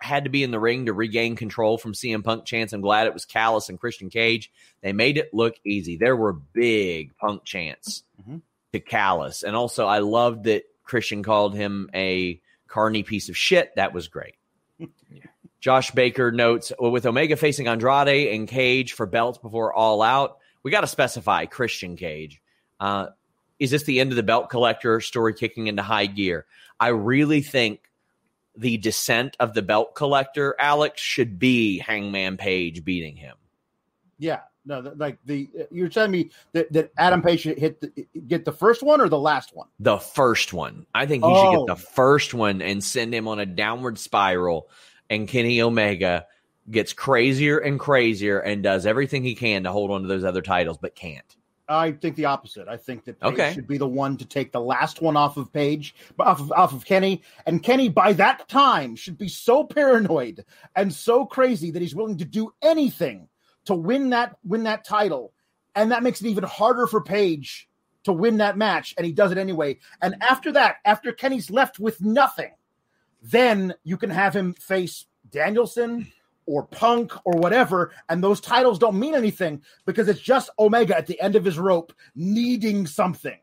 [0.00, 3.06] had to be in the ring to regain control from CM Punk chance, I'm glad
[3.06, 4.50] it was Callis and Christian Cage.
[4.80, 5.96] They made it look easy.
[5.96, 8.38] There were big Punk chants mm-hmm.
[8.72, 13.74] to Callis, and also I loved that Christian called him a carny piece of shit.
[13.76, 14.34] That was great.
[14.78, 14.86] yeah.
[15.60, 20.38] Josh Baker notes well, with Omega facing Andrade and Cage for belts before All Out,
[20.62, 22.40] we got to specify Christian Cage.
[22.78, 23.06] Uh,
[23.58, 26.46] is this the end of the belt collector story kicking into high gear?
[26.78, 27.90] I really think
[28.56, 33.36] the descent of the belt collector, Alex, should be Hangman Page beating him.
[34.18, 38.44] Yeah, no, like the you're telling me that, that Adam Page should hit the, get
[38.44, 39.68] the first one or the last one?
[39.78, 40.86] The first one.
[40.94, 41.52] I think he oh.
[41.52, 44.68] should get the first one and send him on a downward spiral
[45.10, 46.26] and Kenny Omega
[46.70, 50.42] gets crazier and crazier and does everything he can to hold on to those other
[50.42, 51.36] titles, but can't.
[51.68, 52.68] I think the opposite.
[52.68, 53.52] I think that Page okay.
[53.52, 56.72] should be the one to take the last one off of Page, off of, off
[56.72, 57.22] of Kenny.
[57.44, 60.44] And Kenny, by that time, should be so paranoid
[60.76, 63.28] and so crazy that he's willing to do anything
[63.64, 65.32] to win that win that title.
[65.76, 67.68] and that makes it even harder for Page
[68.04, 69.78] to win that match, and he does it anyway.
[70.00, 72.52] And after that, after Kenny's left with nothing,
[73.22, 76.10] then you can have him face Danielson
[76.46, 81.06] or Punk or whatever, and those titles don't mean anything because it's just Omega at
[81.06, 83.38] the end of his rope needing something.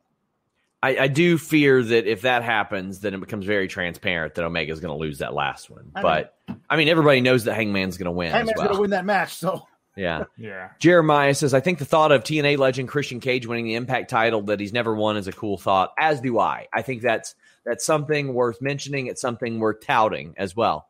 [0.81, 4.73] I, I do fear that if that happens, then it becomes very transparent that Omega
[4.73, 5.91] is going to lose that last one.
[5.95, 6.37] I but
[6.69, 8.31] I mean, everybody knows that Hangman's going to win.
[8.31, 8.67] Hangman's well.
[8.67, 10.25] going to win that match, so Yeah.
[10.37, 10.71] Yeah.
[10.79, 14.41] Jeremiah says, I think the thought of TNA legend Christian Cage winning the Impact title
[14.43, 16.67] that he's never won is a cool thought, as do I.
[16.73, 17.33] I think that's
[17.65, 19.07] that's something worth mentioning.
[19.07, 20.87] It's something worth touting as well.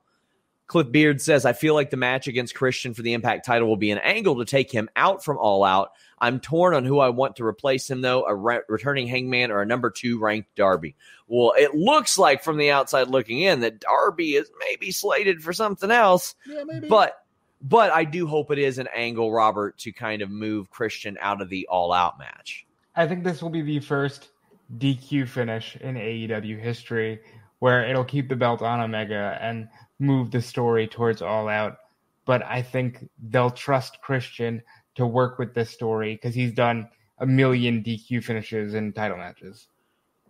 [0.68, 3.78] Cliff Beard says, I feel like the match against Christian for the Impact title will
[3.78, 5.92] be an angle to take him out from All Out.
[6.20, 9.62] I'm torn on who I want to replace him, though a re- returning Hangman or
[9.62, 10.96] a number two ranked Darby.
[11.28, 15.52] Well, it looks like from the outside looking in that Darby is maybe slated for
[15.52, 16.34] something else.
[16.48, 16.88] yeah, maybe.
[16.88, 17.20] But
[17.62, 21.42] but I do hope it is an angle, Robert, to kind of move Christian out
[21.42, 22.66] of the all out match.
[22.96, 24.30] I think this will be the first
[24.78, 27.20] DQ finish in AEW history
[27.60, 31.78] where it'll keep the belt on Omega and move the story towards All Out.
[32.26, 34.62] But I think they'll trust Christian
[34.96, 39.68] to work with this story because he's done a million DQ finishes in title matches.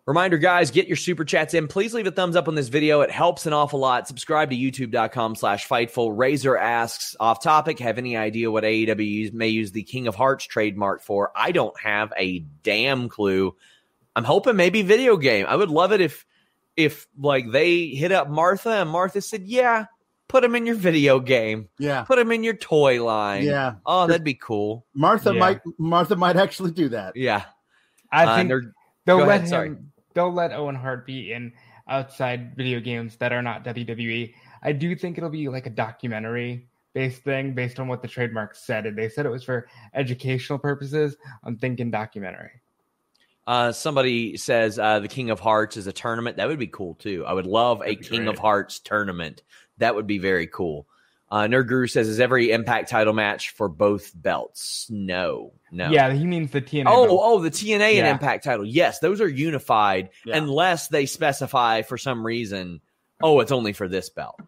[0.05, 1.67] Reminder, guys, get your super chats in.
[1.67, 3.01] Please leave a thumbs up on this video.
[3.01, 4.05] It helps an awful lot.
[4.05, 6.11] Subscribe to youtube.com slash fightful.
[6.15, 10.45] Razor asks, off topic, have any idea what AEW may use the King of Hearts
[10.45, 11.31] trademark for?
[11.35, 13.55] I don't have a damn clue.
[14.15, 15.45] I'm hoping maybe video game.
[15.47, 16.25] I would love it if
[16.75, 19.85] if like they hit up Martha and Martha said, Yeah,
[20.27, 21.69] put him in your video game.
[21.79, 23.43] yeah, Put him in your toy line.
[23.43, 23.75] yeah.
[23.85, 24.85] Oh, that'd be cool.
[24.93, 25.39] Martha Yeah.
[25.39, 27.15] might Martha might actually do that.
[27.15, 27.43] Yeah.
[28.11, 28.73] I Uh, think they're-
[29.05, 29.47] they'll go let ahead, him.
[29.47, 29.75] sorry.
[30.13, 31.53] They'll let Owen Hart be in
[31.87, 34.33] outside video games that are not WWE.
[34.61, 38.55] I do think it'll be like a documentary based thing based on what the trademark
[38.55, 38.85] said.
[38.85, 41.17] And they said it was for educational purposes.
[41.43, 42.61] I'm thinking documentary.
[43.45, 46.37] Uh, somebody says uh, the King of Hearts is a tournament.
[46.37, 47.25] That would be cool too.
[47.25, 48.29] I would love a That'd be King great.
[48.33, 49.43] of Hearts tournament.
[49.79, 50.87] That would be very cool.
[51.29, 55.89] Uh, Nerd Guru says, "Is every Impact title match for both belts?" No, no.
[55.89, 56.83] Yeah, he means the TNA.
[56.87, 57.19] Oh, belt.
[57.23, 58.65] oh, the TNA and Impact title.
[58.65, 60.37] Yes, those are unified Yeah.
[60.37, 62.81] unless they specify for some reason,
[63.21, 64.39] oh, it's only for this belt.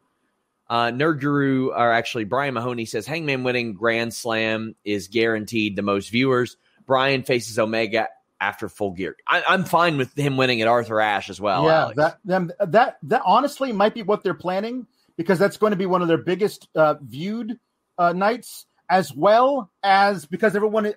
[0.69, 5.81] Uh, Nerd Guru, or actually Brian Mahoney says Hangman winning Grand Slam is guaranteed the
[5.81, 6.55] most viewers.
[6.85, 9.15] Bryan faces Omega after Full Gear.
[9.27, 11.65] I, I'm fine with him winning at Arthur Ashe as well.
[11.65, 11.97] yeah, Alex.
[11.97, 15.85] that them that that honestly might be what they're planning because that's going to be
[15.85, 17.57] one of their biggest uh, viewed
[17.97, 20.93] uh, nights, as well as because everyone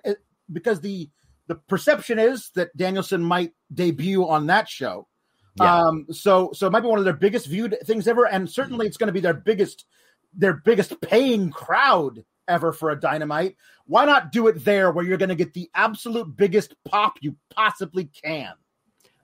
[0.51, 1.09] because the
[1.47, 5.07] the perception is that Danielson might debut on that show.
[5.55, 5.87] Yeah.
[5.87, 8.87] Um, so so it might be one of their biggest viewed things ever, and certainly
[8.87, 9.85] it's going to be their biggest
[10.33, 13.55] their biggest paying crowd ever for a dynamite.
[13.85, 17.35] Why not do it there where you're going to get the absolute biggest pop you
[17.49, 18.53] possibly can?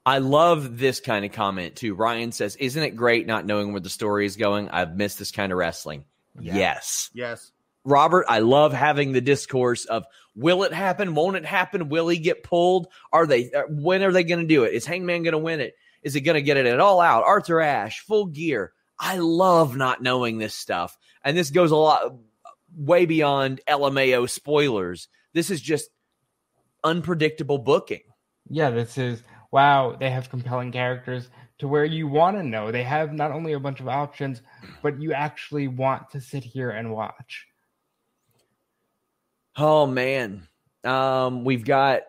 [0.05, 1.95] I love this kind of comment too.
[1.95, 4.69] Ryan says, "Isn't it great not knowing where the story is going?
[4.69, 6.05] I've missed this kind of wrestling."
[6.39, 6.55] Yeah.
[6.55, 7.09] Yes.
[7.13, 7.51] Yes.
[7.83, 11.15] Robert, I love having the discourse of will it happen?
[11.15, 11.89] Won't it happen?
[11.89, 12.87] Will he get pulled?
[13.11, 14.73] Are they uh, when are they going to do it?
[14.73, 15.75] Is Hangman going to win it?
[16.03, 17.23] Is he going to get it at all out?
[17.23, 18.73] Arthur Ashe, full gear.
[18.99, 20.97] I love not knowing this stuff.
[21.23, 22.13] And this goes a lot
[22.75, 25.07] way beyond LMAO spoilers.
[25.33, 25.89] This is just
[26.83, 28.01] unpredictable booking.
[28.49, 29.95] Yeah, this is wow.
[29.99, 32.71] They have compelling characters to where you want to know.
[32.71, 34.41] They have not only a bunch of options,
[34.81, 37.47] but you actually want to sit here and watch.
[39.55, 40.47] Oh man.
[40.83, 42.01] Um, we've got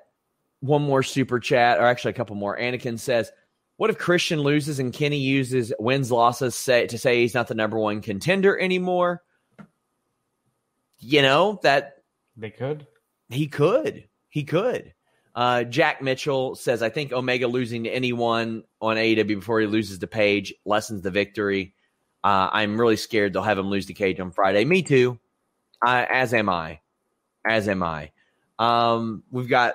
[0.61, 2.59] one more super chat, or actually a couple more.
[2.59, 3.31] Anakin says,
[3.76, 7.55] What if Christian loses and Kenny uses wins losses say, to say he's not the
[7.55, 9.22] number one contender anymore?
[10.98, 12.02] You know, that
[12.37, 12.87] They could.
[13.28, 14.09] he could.
[14.28, 14.92] He could.
[15.35, 19.98] Uh, Jack Mitchell says, I think Omega losing to anyone on AEW before he loses
[19.98, 21.74] to Page lessens the victory.
[22.24, 24.64] Uh, I'm really scared they'll have him lose to Cage on Friday.
[24.64, 25.18] Me too.
[25.87, 26.80] Uh, as am I.
[27.46, 28.11] As am I.
[28.59, 29.74] Um, we've got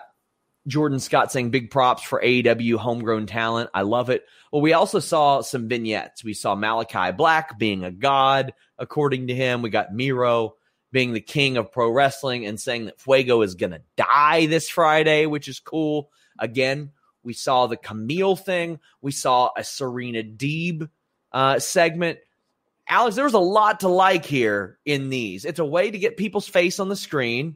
[0.68, 3.70] Jordan Scott saying big props for AEW homegrown talent.
[3.74, 4.26] I love it.
[4.52, 6.24] Well, we also saw some vignettes.
[6.24, 9.62] We saw Malachi Black being a god, according to him.
[9.62, 10.56] We got Miro
[10.92, 14.70] being the king of pro wrestling and saying that Fuego is going to die this
[14.70, 16.12] Friday, which is cool.
[16.40, 16.92] Again,
[17.24, 18.80] we saw the Kamille thing.
[19.02, 20.90] We saw a Serena Deeb
[21.32, 22.20] uh, segment.
[22.88, 25.46] Alex, there was a lot to like here in these.
[25.46, 27.56] It's a way to get people's face on the screen,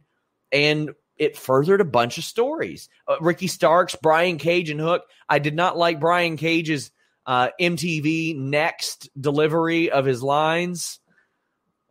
[0.51, 2.89] and it furthered a bunch of stories.
[3.07, 5.03] Uh, Ricky Starks, Brian Cage, and Hook.
[5.27, 6.91] I did not like Brian Cage's
[7.25, 10.99] uh, MTV next delivery of his lines.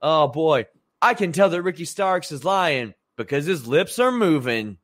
[0.00, 0.66] Oh boy,
[1.04, 4.78] I can tell that Ricky Starks is lying because his lips are moving.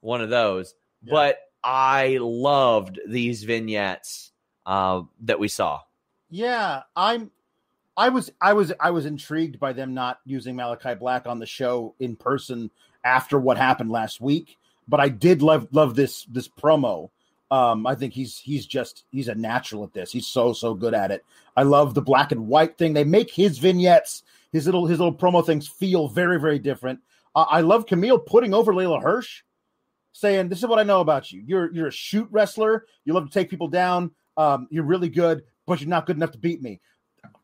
[0.00, 0.74] one of those.
[1.02, 1.10] Yeah.
[1.12, 4.32] But I loved these vignettes
[4.64, 5.80] uh, that we saw.
[6.30, 7.30] Yeah, I'm.
[7.96, 11.46] I was I was I was intrigued by them not using Malachi Black on the
[11.46, 12.70] show in person
[13.04, 14.58] after what happened last week.
[14.88, 17.10] But I did love love this this promo.
[17.50, 20.10] Um, I think he's he's just he's a natural at this.
[20.12, 21.24] He's so so good at it.
[21.56, 22.92] I love the black and white thing.
[22.92, 24.22] They make his vignettes,
[24.56, 27.00] his little his little promo things feel very very different.
[27.34, 29.42] Uh, I love Kamille putting over Leyla Hirsch,
[30.12, 31.42] saying, "This is what I know about you.
[31.46, 32.86] You're you're a shoot wrestler.
[33.04, 34.10] You love to take people down.
[34.36, 36.80] Um, you're really good, but you're not good enough to beat me."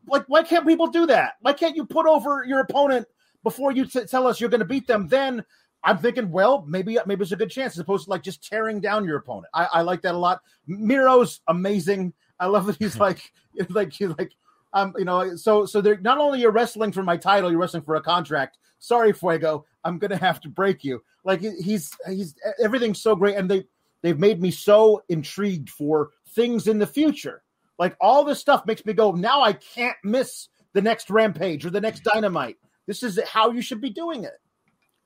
[0.07, 1.33] Like, why can't people do that?
[1.41, 3.07] Why can't you put over your opponent
[3.43, 5.07] before you t- tell us you're going to beat them?
[5.07, 5.43] Then
[5.83, 8.79] I'm thinking, well, maybe maybe it's a good chance as opposed to like just tearing
[8.79, 9.47] down your opponent.
[9.53, 10.41] I, I like that a lot.
[10.65, 12.13] Miro's amazing.
[12.39, 13.31] I love that he's like
[13.69, 14.33] like he's like
[14.73, 17.83] um you know so so they're not only you're wrestling for my title, you're wrestling
[17.83, 18.57] for a contract.
[18.79, 21.01] Sorry, Fuego, I'm gonna have to break you.
[21.23, 23.65] Like he's he's everything's so great, and they
[24.01, 27.43] they've made me so intrigued for things in the future.
[27.79, 31.69] Like all this stuff makes me go, now I can't miss the next rampage or
[31.69, 32.57] the next dynamite.
[32.87, 34.33] This is how you should be doing it.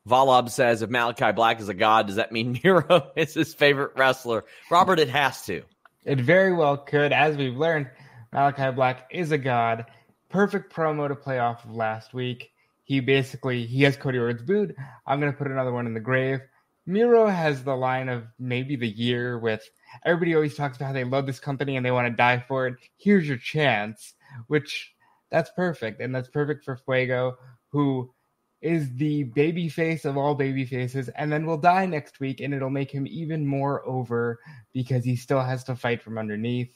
[0.08, 3.92] Valob says, if Malakai Black is a god, does that mean Miro is his favorite
[3.98, 4.46] wrestler?
[4.72, 5.64] Robert, it has to.
[6.06, 7.12] It very well could.
[7.12, 7.90] As we've learned,
[8.34, 9.86] Malakai Black is a god.
[10.30, 12.52] Perfect promo to play off of last week.
[12.84, 14.76] He basically he has Cody Rhodes booed.
[15.06, 16.40] I'm gonna put another one in the grave.
[16.86, 19.70] Miro has the line of maybe the year with
[20.06, 22.68] everybody always talks about how they love this company and they want to die for
[22.68, 22.76] it.
[22.96, 24.14] Here's your chance,
[24.48, 24.94] which
[25.30, 26.00] that's perfect.
[26.00, 27.38] And that's perfect for Fuego,
[27.70, 28.14] who
[28.62, 32.54] is the baby face of all baby faces, and then will die next week, and
[32.54, 34.40] it'll make him even more over
[34.74, 36.74] because he still has to fight from underneath.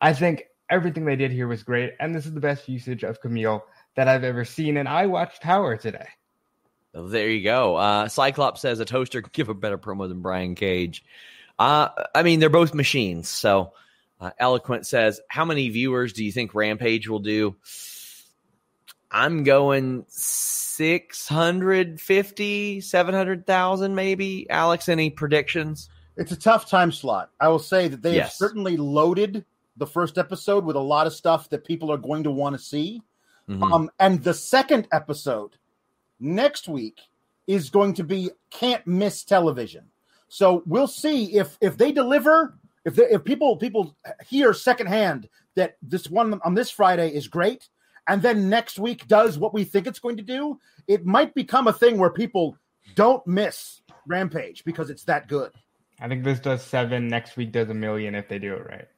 [0.00, 3.20] I think everything they did here was great, and this is the best usage of
[3.20, 3.62] Kamille
[3.96, 4.76] that I've ever seen.
[4.76, 6.06] And I watched Power today.
[6.94, 7.76] There you go.
[7.76, 11.04] Uh, Cyclops says a toaster can give a better promo than Brian Cage.
[11.58, 13.28] Uh, I mean, they're both machines.
[13.28, 13.72] So,
[14.20, 17.56] uh, Eloquent says, How many viewers do you think Rampage will do?
[19.10, 24.48] I'm going 650, 700,000 maybe.
[24.50, 25.88] Alex, any predictions?
[26.16, 27.30] It's a tough time slot.
[27.40, 29.44] I will say that they have certainly loaded
[29.78, 32.62] the first episode with a lot of stuff that people are going to want to
[32.62, 33.02] see.
[33.48, 33.72] Mhm.
[33.72, 35.56] Um, and the second episode
[36.20, 37.00] next week
[37.46, 39.90] is going to be can't miss television.
[40.28, 42.58] So we'll see if if they deliver.
[42.84, 47.68] If they, if people people hear secondhand that this one on this Friday is great,
[48.06, 51.66] and then next week does what we think it's going to do, it might become
[51.66, 52.56] a thing where people
[52.94, 55.52] don't miss Rampage because it's that good.
[56.00, 57.08] I think this does seven.
[57.08, 58.88] Next week does a million if they do it right.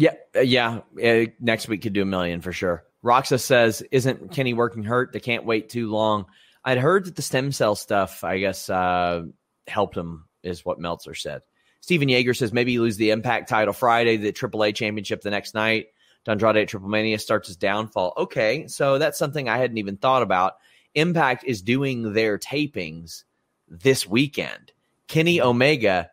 [0.00, 0.80] Yeah, uh, yeah.
[1.02, 2.84] Uh, next week could do a million for sure.
[3.04, 5.12] Roxa says, "Isn't Kenny working hurt?
[5.12, 6.26] They can't wait too long."
[6.64, 9.24] I'd heard that the stem cell stuff, I guess, uh,
[9.66, 11.42] helped him, is what Meltzer said.
[11.80, 15.54] Stephen Yeager says maybe you lose the Impact title Friday, the AAA championship the next
[15.54, 15.88] night.
[16.26, 18.12] Andrade at Triple Mania starts his downfall.
[18.16, 20.54] Okay, so that's something I hadn't even thought about.
[20.94, 23.24] Impact is doing their tapings
[23.68, 24.72] this weekend.
[25.08, 26.10] Kenny Omega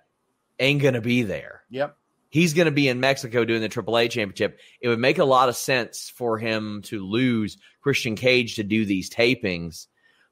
[0.60, 1.98] ain't gonna be there Yep.
[2.30, 4.60] He's going to be in Mexico doing the AAA championship.
[4.82, 8.86] It would make a lot of sense for him to lose Christian Cage to do
[8.86, 9.88] these tapings.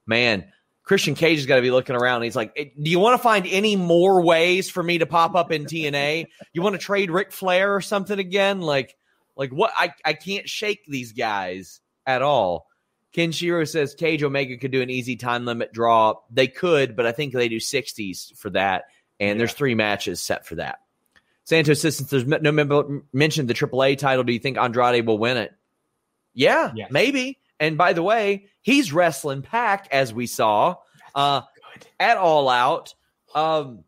[0.06, 0.46] Man,
[0.84, 2.22] Christian Cage has got to be looking around.
[2.22, 5.36] He's like, "Eh, Do you want to find any more ways for me to pop
[5.36, 6.28] up in TNA?
[6.54, 8.62] You want to trade Ric Flair or something again?
[8.62, 8.96] Like,
[9.36, 9.72] like what?
[9.76, 12.68] I, I can't shake these guys at all.
[13.14, 16.16] Ken Kenshiro says Cage Omega could do an easy time limit draw.
[16.30, 18.84] They could, but I think they do 60s for that.
[19.22, 20.80] And there's three matches set for that.
[21.46, 25.18] Santos says since there's no member mentioned the AAA title, do you think Andrade will
[25.18, 25.54] win it?
[26.34, 26.92] Yeah, Yes.
[26.92, 27.40] maybe.
[27.60, 30.76] And by the way, he's wrestling Pac as we saw
[31.14, 31.42] uh,
[32.00, 32.94] at All Out.
[33.34, 33.84] Um,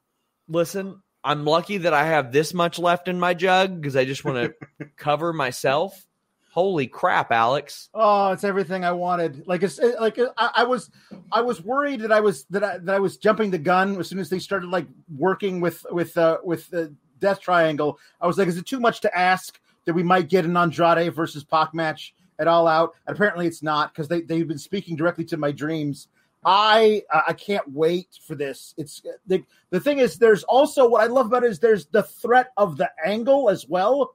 [0.48, 4.24] listen, I'm lucky that I have this much left in my jug because I just
[4.24, 6.06] want to cover myself.
[6.52, 7.90] Holy crap, Alex!
[7.94, 9.46] Oh, it's everything I wanted.
[9.46, 10.90] Like it's like I, I was,
[11.32, 14.08] I was worried that I was that I that I was jumping the gun as
[14.08, 18.00] soon as they started like working with with uh, with the Death Triangle.
[18.22, 21.14] I was like, is it too much to ask that we might get an Andrade
[21.14, 22.94] versus Pac match at All Out?
[23.06, 26.08] And apparently, it's not because they they've been speaking directly to my dreams.
[26.46, 28.74] I I can't wait for this.
[28.78, 32.04] It's the the thing is, there's also what I love about it is there's the
[32.04, 34.14] threat of the angle as well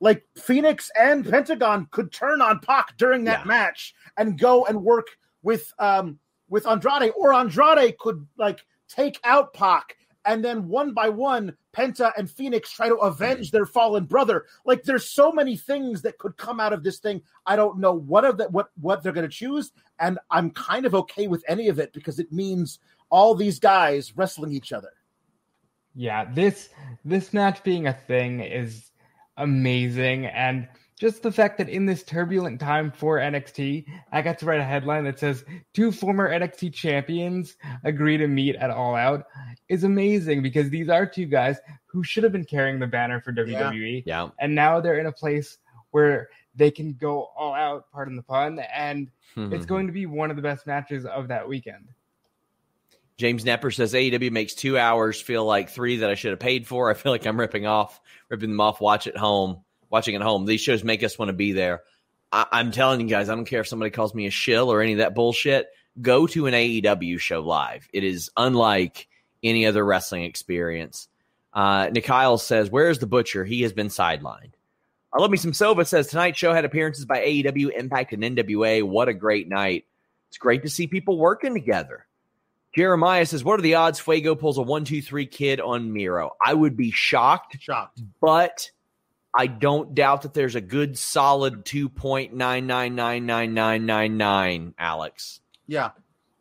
[0.00, 3.46] like Fénix and Pentagon could turn on Pac during that Yeah.
[3.46, 5.06] match and go and work
[5.42, 6.18] with um
[6.50, 12.12] with Andrade, or Andrade could like take out Pac and then one by one Penta
[12.16, 14.46] and Fénix try to avenge their fallen brother.
[14.64, 17.22] Like there's so many things that could come out of this thing.
[17.46, 20.86] I don't know what of that what what they're going to choose, and I'm kind
[20.86, 22.78] of okay with any of it because it means
[23.10, 24.92] all these guys wrestling each other.
[25.94, 26.68] Yeah, this
[27.04, 28.90] this match being a thing is
[29.36, 30.66] amazing and
[30.98, 34.64] just the fact that in this turbulent time for NXT, I got to write a
[34.64, 35.44] headline that says
[35.74, 39.24] two former NXT champions agree to meet at All Out
[39.68, 43.32] is amazing because these are two guys who should have been carrying the banner for
[43.32, 44.04] WWE.
[44.06, 44.28] Yeah.
[44.40, 45.58] And now they're in a place
[45.90, 49.52] where they can go all out, pardon the pun, and hmm.
[49.52, 51.88] it's going to be one of the best matches of that weekend.
[53.18, 56.66] James Nepper says AEW makes two hours feel like three that I should have paid
[56.66, 56.90] for.
[56.90, 58.80] I feel like I'm ripping off, ripping them off.
[58.80, 60.44] Watch at home, watching at home.
[60.44, 61.82] These shows make us want to be there.
[62.32, 64.80] I, I'm telling you guys, I don't care if somebody calls me a shill or
[64.82, 65.68] any of that bullshit.
[66.00, 67.88] Go to an AEW show live.
[67.92, 69.08] It is unlike
[69.42, 71.08] any other wrestling experience.
[71.54, 73.44] Uh, Nikyle says, "Where's the butcher?
[73.44, 74.52] He has been sidelined."
[75.12, 78.82] I love me some Silva says tonight's show had appearances by AEW, Impact, and NWA.
[78.82, 79.86] What a great night!
[80.28, 82.06] It's great to see people working together.
[82.74, 86.32] Jeremiah says, "What are the odds Fuego pulls a one, two, three kid on Miro?
[86.44, 88.02] I would be shocked, Shocked.
[88.20, 88.70] but
[89.36, 93.86] I don't doubt that there's a good, solid two point nine nine nine nine nine
[93.86, 94.74] nine nine.
[94.78, 95.90] Alex, Yeah.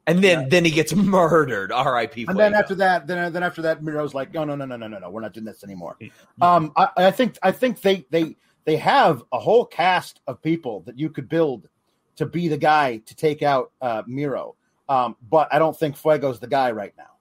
[0.07, 1.71] and then then he gets murdered.
[1.71, 2.25] R.I.P.
[2.27, 4.87] And then after that, then then after that, Miro's like, no, no, no, no, no,
[4.87, 5.97] no, no, we're not doing this anymore.
[6.41, 8.35] Um, I, I think I think they they
[8.65, 11.67] they have a whole cast of people that you could build
[12.15, 14.55] to be the guy to take out uh, Miro.
[14.87, 17.14] Um, but I don't think Fuego's the guy right now.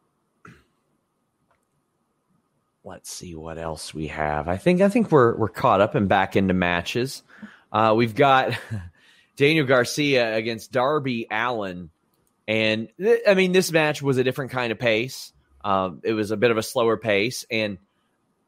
[2.87, 4.47] Let's see what else we have.
[4.47, 7.23] I think I think we're we're caught up and back into matches.
[7.73, 8.59] Uh, we've got
[9.37, 11.89] Daniel Garcia against Darby Allin,
[12.47, 15.33] and th- I mean this match was a different kind of pace.
[15.65, 17.79] Um, it was a bit of a slower pace, and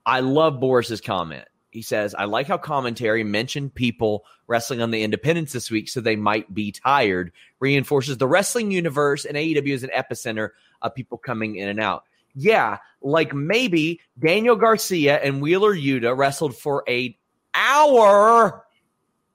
[0.05, 1.49] I love Boris's comment.
[1.71, 6.03] He says, "I like how commentary mentioned people wrestling on the independents this week, so
[6.03, 7.33] they might be tired.
[7.59, 10.51] Reinforces the wrestling universe and AEW is an epicenter
[10.83, 12.05] of people coming in and out."
[12.39, 17.19] Yeah, like maybe Daniel Garcia and Wheeler Yuta wrestled for a
[17.55, 18.67] hour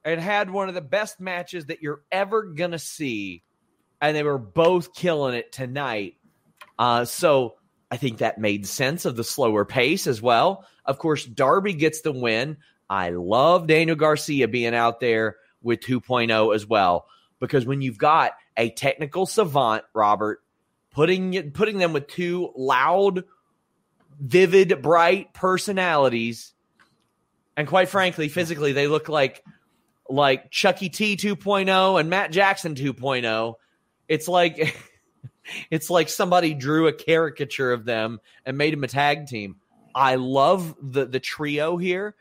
[0.05, 3.43] and had one of the best matches that you're ever gonna see,
[3.99, 6.17] and they were both killing it tonight.
[6.77, 7.55] Uh, so
[7.89, 10.65] I think that made sense of the slower pace as well.
[10.85, 12.57] Of course, Darby gets the win.
[12.87, 17.07] I love Daniel Garcia being out there with 2.0 as well
[17.39, 20.41] because when you've got a technical savant, Robert,
[20.91, 23.23] putting putting them with two loud,
[24.19, 26.53] vivid, bright personalities,
[27.57, 29.43] and quite frankly, physically, they look like
[30.09, 33.55] like Chucky T 2.0 and Matt Jackson 2.0.
[34.07, 34.75] It's like
[35.71, 39.57] it's like somebody drew a caricature of them and made them a tag team.
[39.93, 42.15] I love the the trio here.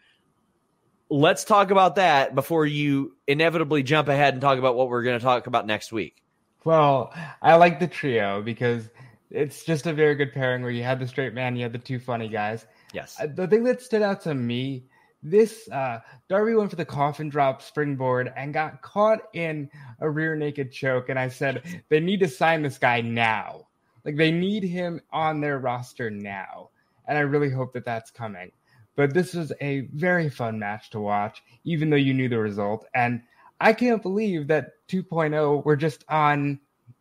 [1.08, 5.18] Let's talk about that before you inevitably jump ahead and talk about what we're going
[5.18, 6.22] to talk about next week.
[6.64, 8.88] Well, I like the trio because
[9.30, 11.78] it's just a very good pairing where you had the straight man, you had the
[11.78, 12.66] two funny guys.
[12.92, 13.16] Yes.
[13.20, 14.84] Uh, The thing that stood out to me,
[15.22, 20.34] this uh, Darby went for the coffin drop springboard and got caught in a rear
[20.34, 21.08] naked choke.
[21.08, 23.66] And I said, they need to sign this guy now.
[24.04, 26.70] Like they need him on their roster now.
[27.06, 28.50] And I really hope that that's coming.
[28.96, 32.86] But this was a very fun match to watch, even though you knew the result.
[32.94, 33.22] And
[33.60, 36.58] I can't believe that 2.0 were just on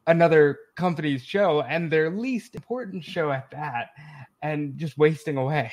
[0.07, 3.91] another company's show and their least important show at that
[4.41, 5.71] and just wasting away.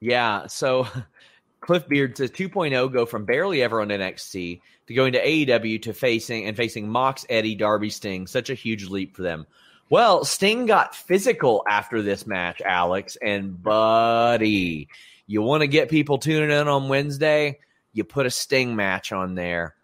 [0.00, 0.46] Yeah.
[0.46, 0.88] So
[1.60, 5.92] Cliff Beard says 2.0 go from barely ever on NXT to going to AEW to
[5.92, 8.26] facing and facing Mox, Eddie, Darby, Sting.
[8.26, 9.46] Such a huge leap for them.
[9.90, 13.16] Well, Sting got physical after this match, Alex.
[13.20, 14.88] And buddy,
[15.26, 17.58] you want to get people tuning in on Wednesday?
[17.92, 19.74] You put a Sting match on there,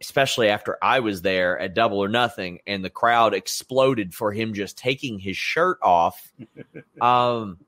[0.00, 4.54] especially after I was there at Double or Nothing and the crowd exploded for him
[4.54, 6.32] just taking his shirt off.
[7.00, 7.58] um,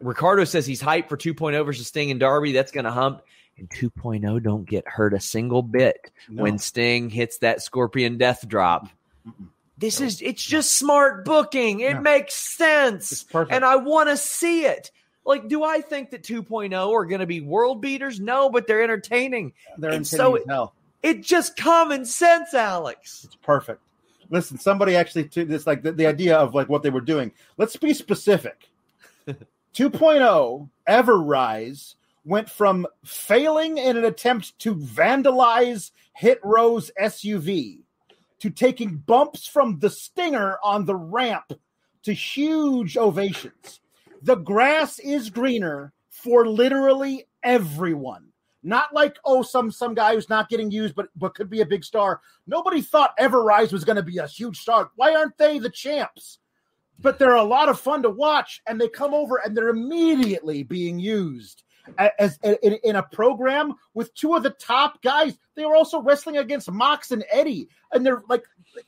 [0.00, 2.52] Ricardo says he's hyped for 2.0 versus Sting and Darby.
[2.52, 3.22] That's going to hump.
[3.56, 6.42] And 2.0 don't get hurt a single bit No.
[6.42, 8.88] when Sting hits that Scorpion Death Drop.
[9.26, 9.48] Mm-mm.
[9.76, 11.80] This is it's just smart booking.
[11.80, 13.24] It makes sense.
[13.50, 14.92] And I want to see it.
[15.26, 18.20] Like, do I think that 2.0 are going to be world beaters?
[18.20, 19.52] No, but they're entertaining.
[19.78, 20.74] They're and in so- hell.
[21.02, 23.24] It's just common sense, Alex.
[23.24, 23.82] It's perfect.
[24.30, 27.30] Listen, somebody actually took this like the, the idea of like what they were doing.
[27.58, 28.70] Let's be specific.
[29.74, 37.80] 2.0 ever rise went from failing in an attempt to vandalize Hit Row's SUV
[38.40, 41.52] to taking bumps from the stinger on the ramp
[42.04, 43.80] to huge ovations.
[44.24, 48.28] The grass is greener for literally everyone.
[48.62, 51.66] Not like oh some some guy who's not getting used but but could be a
[51.66, 52.22] big star.
[52.46, 54.90] Nobody thought Ever Rise was going to be a huge star.
[54.96, 56.38] Why aren't they the champs?
[57.00, 60.62] but they're a lot of fun to watch, and they come over and they're immediately
[60.62, 61.63] being used
[61.98, 65.38] as, as in, in, a program with two of the top guys.
[65.54, 68.44] They were also wrestling against Mox and Eddie, and they're like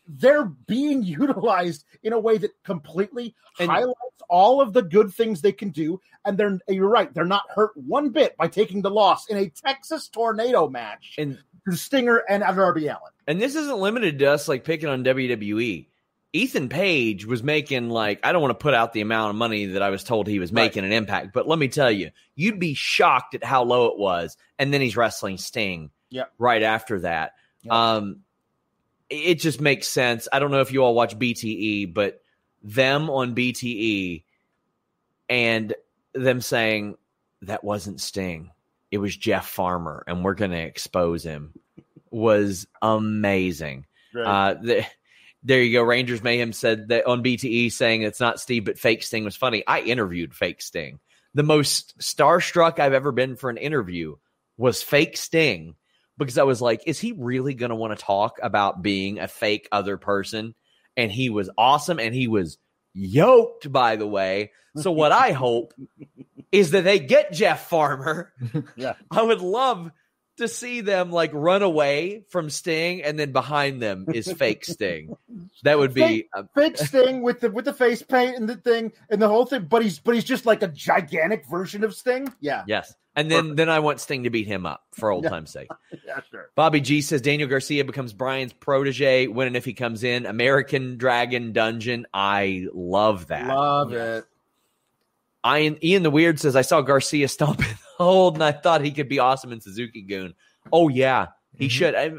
[0.09, 3.97] they're being utilized in a way that completely and, highlights
[4.29, 6.01] all of the good things they can do.
[6.25, 9.49] And they're you're right, they're not hurt one bit by taking the loss in a
[9.49, 11.15] Texas tornado match.
[11.19, 13.13] And the Stinger and Darby Allin.
[13.27, 15.87] And this isn't limited to us like picking on WWE.
[16.37, 19.66] Ethan Page was making like I don't want to put out the amount of money
[19.66, 20.91] that I was told he was making right.
[20.91, 24.37] an impact, but let me tell you, you'd be shocked at how low it was.
[24.59, 25.91] And then he's wrestling Sting.
[26.11, 26.24] Yeah.
[26.39, 27.32] Right after that.
[27.62, 27.72] Yep.
[27.72, 28.20] Um
[29.09, 30.28] it just makes sense.
[30.32, 32.22] I don't know if you all watch BTE, but
[32.62, 34.24] them on BTE
[35.28, 35.74] and
[36.12, 36.97] them saying
[37.43, 38.51] that wasn't Sting.
[38.91, 41.53] It was Jeff Farmer, and we're going to expose him
[42.11, 43.87] was amazing.
[44.16, 44.87] Uh, the,
[45.43, 45.82] there you go.
[45.82, 49.62] Rangers Mayhem said that on BTE saying it's not Steve, but fake Sting was funny.
[49.66, 50.99] I interviewed fake Sting.
[51.34, 54.16] The most starstruck I've ever been for an interview
[54.57, 55.74] was fake Sting
[56.18, 59.28] because I was like, is he really going to want to talk about being a
[59.28, 60.55] fake other person?
[60.97, 62.59] And he was awesome and he was
[62.95, 64.53] yoked, by the way.
[64.76, 65.74] So, what I hope
[66.53, 68.32] is that they get Jeff Farmer.
[68.76, 68.95] Yeah.
[69.11, 69.91] I would love
[70.37, 75.16] to see them like run away from Sting, and then behind them is fake Sting.
[75.62, 78.93] That would be fake, fake Sting with the with the face paint and the thing
[79.11, 79.66] and the whole thing.
[79.68, 82.32] But he's but he's just like a gigantic version of Sting.
[82.41, 82.64] Yeah.
[82.66, 82.95] Yes.
[83.16, 83.57] And then Perfect.
[83.57, 85.30] then I want Sting to beat him up for old yeah.
[85.30, 85.70] time's sake.
[86.07, 86.51] yeah, sure.
[86.55, 90.26] Bobby G says Daniel Garcia becomes Bryan's protege when and if he comes in.
[90.26, 92.07] American Dragon Dungeon.
[92.12, 93.47] I love that.
[93.47, 94.26] Love it.
[95.47, 98.83] Ian, Ian the Weird says, I saw Garcia stomp in the hold and I thought
[98.83, 100.35] he could be awesome in Suzuki-gun.
[100.73, 101.71] Oh, yeah, he mm-hmm.
[101.71, 101.95] should.
[101.95, 102.13] I,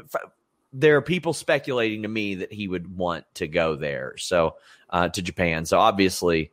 [0.72, 4.14] there are people speculating to me that he would want to go there.
[4.18, 4.56] So,
[4.90, 5.64] uh, to Japan.
[5.66, 6.52] So, obviously,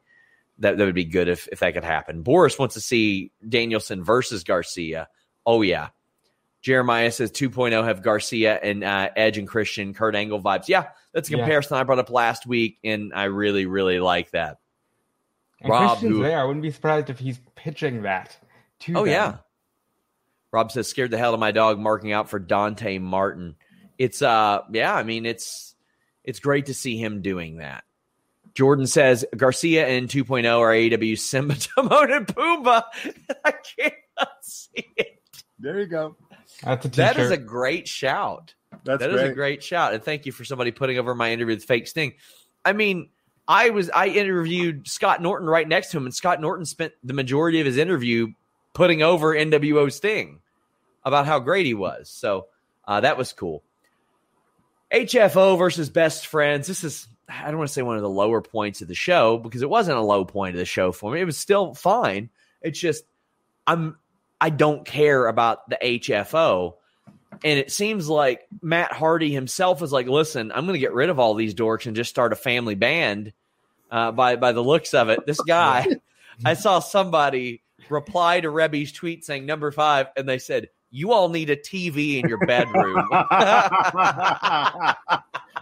[0.60, 2.22] that, that would be good if, if that could happen.
[2.22, 5.08] Boris wants to see Danielson versus Garcia.
[5.46, 5.90] Oh, yeah.
[6.62, 10.68] Jeremiah says 2.0 have Garcia and uh, Edge and Christian, Kurt Angle vibes.
[10.68, 11.82] Yeah, that's a comparison yeah.
[11.82, 14.58] I brought up last week, and I really, really like that.
[15.66, 16.39] And Rob, Christian's who, there.
[16.39, 18.38] I wouldn't be surprised if he's pitching that
[18.82, 19.11] to Oh them.
[19.11, 19.36] yeah.
[20.51, 23.55] Rob says scared the hell of my dog marking out for Dante Martin.
[23.97, 25.76] It's uh yeah, I mean it's
[26.24, 27.84] it's great to see him doing that.
[28.53, 32.84] Jordan says Garcia and 2.0 are AEW Simba, Timon, and Pumbaa.
[33.45, 33.93] I can't
[34.41, 35.20] see it.
[35.59, 36.16] There you go.
[36.63, 38.53] That's a that is a great shout.
[38.86, 39.26] That's that great.
[39.26, 39.93] is a great shout.
[39.93, 42.13] And thank you for somebody putting over my interview with Fake Sting.
[42.63, 43.09] I mean,
[43.48, 47.14] I was I interviewed Scott Norton right next to him, and Scott Norton spent the
[47.14, 48.34] majority of his interview
[48.74, 50.39] putting over NWO Sting
[51.04, 52.10] about how great he was.
[52.10, 52.48] So
[52.88, 53.64] uh, that was cool.
[54.91, 56.68] HFO versus best friends.
[56.68, 59.38] This is I don't want to say one of the lower points of the show
[59.38, 61.22] because it wasn't a low point of the show for me.
[61.22, 62.30] It was still fine.
[62.62, 63.04] It's just
[63.68, 63.98] I'm
[64.39, 66.76] I don't care about the HFO.
[67.44, 71.10] And it seems like Matt Hardy himself is like, listen, I'm going to get rid
[71.10, 73.34] of all these dorks and just start a family band.
[73.92, 75.86] Uh, by by the looks of it, this guy,
[76.46, 81.30] I saw somebody reply to Reby's tweet saying number five, and they said, "You all
[81.30, 84.96] need a TV in your bedroom." I,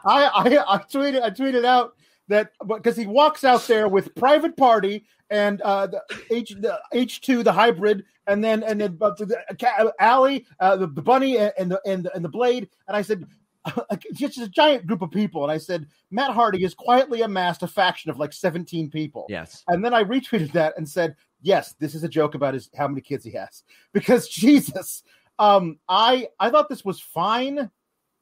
[0.05, 1.95] I I tweeted I tweeted out
[2.29, 7.21] that because he walks out there with private party and uh, the H the H
[7.21, 11.37] two the hybrid and then and then but the uh, Allie uh, the, the bunny
[11.37, 13.25] and the and the, and the blade and I said
[14.13, 17.67] just a giant group of people and I said Matt Hardy has quietly amassed a
[17.67, 19.25] faction of like 17 people.
[19.29, 19.63] Yes.
[19.67, 22.87] And then I retweeted that and said, "Yes, this is a joke about his how
[22.87, 23.63] many kids he has."
[23.93, 25.03] Because Jesus,
[25.39, 27.69] um I I thought this was fine.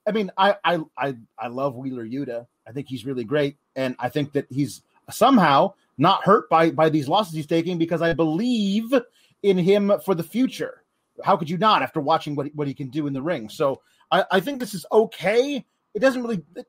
[0.08, 2.47] I mean, I I I, I love Wheeler Yuta.
[2.68, 6.89] I think he's really great and I think that he's somehow not hurt by by
[6.89, 8.93] these losses he's taking because I believe
[9.44, 10.84] in him for the future.
[11.24, 13.50] How could you not after watching what what he can do in the ring?
[13.50, 13.82] So
[14.12, 15.66] I, I think this is okay.
[15.94, 16.44] It doesn't really.
[16.56, 16.68] It,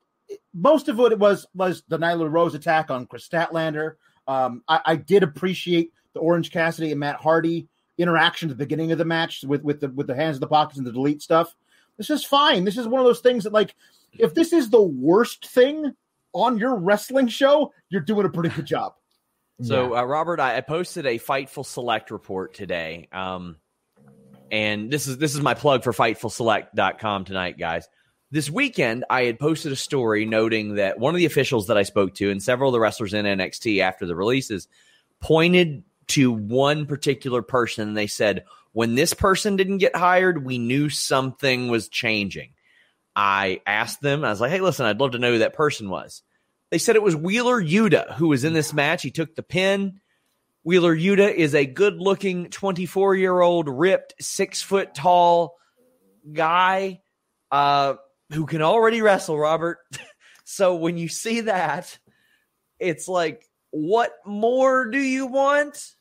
[0.53, 3.95] most of what it was was the Nyla Rose attack on Kris Statlander.
[4.27, 7.67] Um, I, I, did appreciate the Orange Cassidy and Matt Hardy
[7.97, 10.47] interaction at the beginning of the match with with the with the hands in the
[10.47, 11.55] pockets and the delete stuff.
[11.97, 12.63] This is fine.
[12.63, 13.75] This is one of those things that like
[14.13, 15.93] if this is the worst thing
[16.33, 18.93] on your wrestling show, you're doing a pretty good job.
[19.63, 20.01] So, yeah.
[20.01, 23.07] uh, Robert, I, I, posted a Fightful Select report today.
[23.11, 23.57] Um,
[24.51, 27.87] and this is this is my plug for FightfulSelect.com tonight, guys.
[28.29, 31.83] This weekend, I had posted a story noting that one of the officials that I
[31.83, 34.67] spoke to and several of the wrestlers in NXT after the releases
[35.19, 37.87] pointed to one particular person.
[37.87, 42.53] And they said, when this person didn't get hired, we knew something was changing.
[43.15, 45.89] I asked them, I was like, hey, listen, I'd love to know who that person
[45.89, 46.23] was.
[46.73, 49.03] They said it was Wheeler Yuta who was in this match.
[49.03, 50.01] He took the pin.
[50.63, 55.55] Wheeler Yuta is a good looking 24 year old, ripped, six foot tall
[56.31, 57.01] guy
[57.51, 57.93] uh,
[58.31, 59.77] who can already wrestle, Robert.
[60.45, 61.95] so when you see that,
[62.79, 65.93] it's like, what more do you want?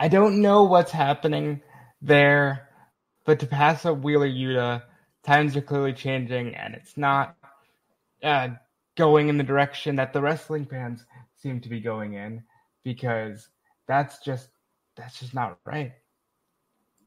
[0.00, 1.60] I don't know what's happening
[2.00, 2.70] there,
[3.26, 4.84] but to pass up Wheeler Yuta,
[5.22, 7.36] times are clearly changing, and it's not
[8.22, 8.48] uh,
[8.96, 11.04] going in the direction that the wrestling fans
[11.36, 12.42] seem to be going in
[12.82, 13.48] because
[13.86, 14.48] that's just
[14.96, 15.92] that's just not right.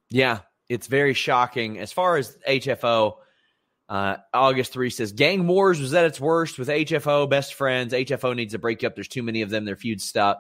[0.10, 1.80] Yeah, it's very shocking.
[1.80, 3.16] As far as HFO,
[3.90, 7.94] uh, August 3 says Gang Wars was at its worst with HFO, best friends.
[7.94, 8.96] HFO needs to break up.
[8.96, 9.66] There's too many of them.
[9.66, 10.40] Their feud stuck.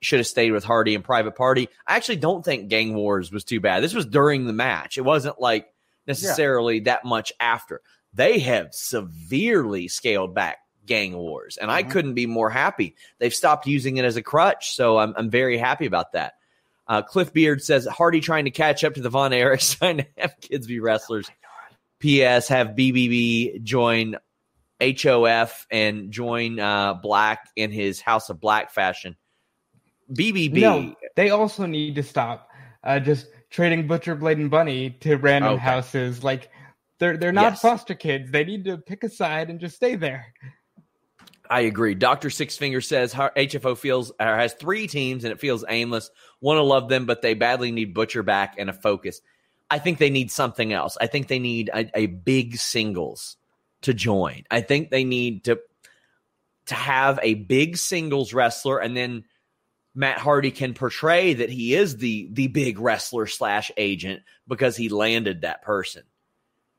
[0.00, 1.68] Should have stayed with Hardy and Private Party.
[1.86, 3.82] I actually don't think Gang Wars was too bad.
[3.82, 4.96] This was during the match.
[4.96, 5.66] It wasn't like
[6.06, 6.84] necessarily yeah.
[6.84, 7.80] that much after.
[8.14, 10.58] They have severely scaled back
[10.88, 11.78] Gang Wars, and mm-hmm.
[11.78, 12.96] I couldn't be more happy.
[13.18, 16.34] They've stopped using it as a crutch, so I'm, I'm very happy about that.
[16.88, 20.06] Uh, Cliff Beard says Hardy trying to catch up to the Von Erichs, trying to
[20.16, 21.30] have kids be wrestlers.
[22.00, 22.48] P.S.
[22.48, 24.16] Have BBB join
[24.80, 29.16] HOF and join uh, Black in his House of Black fashion.
[30.12, 30.54] BBB.
[30.54, 32.48] No, they also need to stop
[32.82, 35.62] uh, just trading Butcher Blade and Bunny to random okay.
[35.62, 36.24] houses.
[36.24, 36.50] Like
[36.98, 37.60] they're they're not yes.
[37.60, 38.30] foster kids.
[38.30, 40.32] They need to pick a side and just stay there.
[41.50, 41.94] I agree.
[41.94, 46.10] Doctor Six Finger says HFO feels or has three teams and it feels aimless.
[46.40, 49.20] Want to love them, but they badly need Butcher back and a focus.
[49.70, 50.96] I think they need something else.
[51.00, 53.36] I think they need a, a big singles
[53.82, 54.44] to join.
[54.50, 55.60] I think they need to
[56.66, 59.24] to have a big singles wrestler, and then
[59.94, 64.88] Matt Hardy can portray that he is the the big wrestler slash agent because he
[64.88, 66.02] landed that person.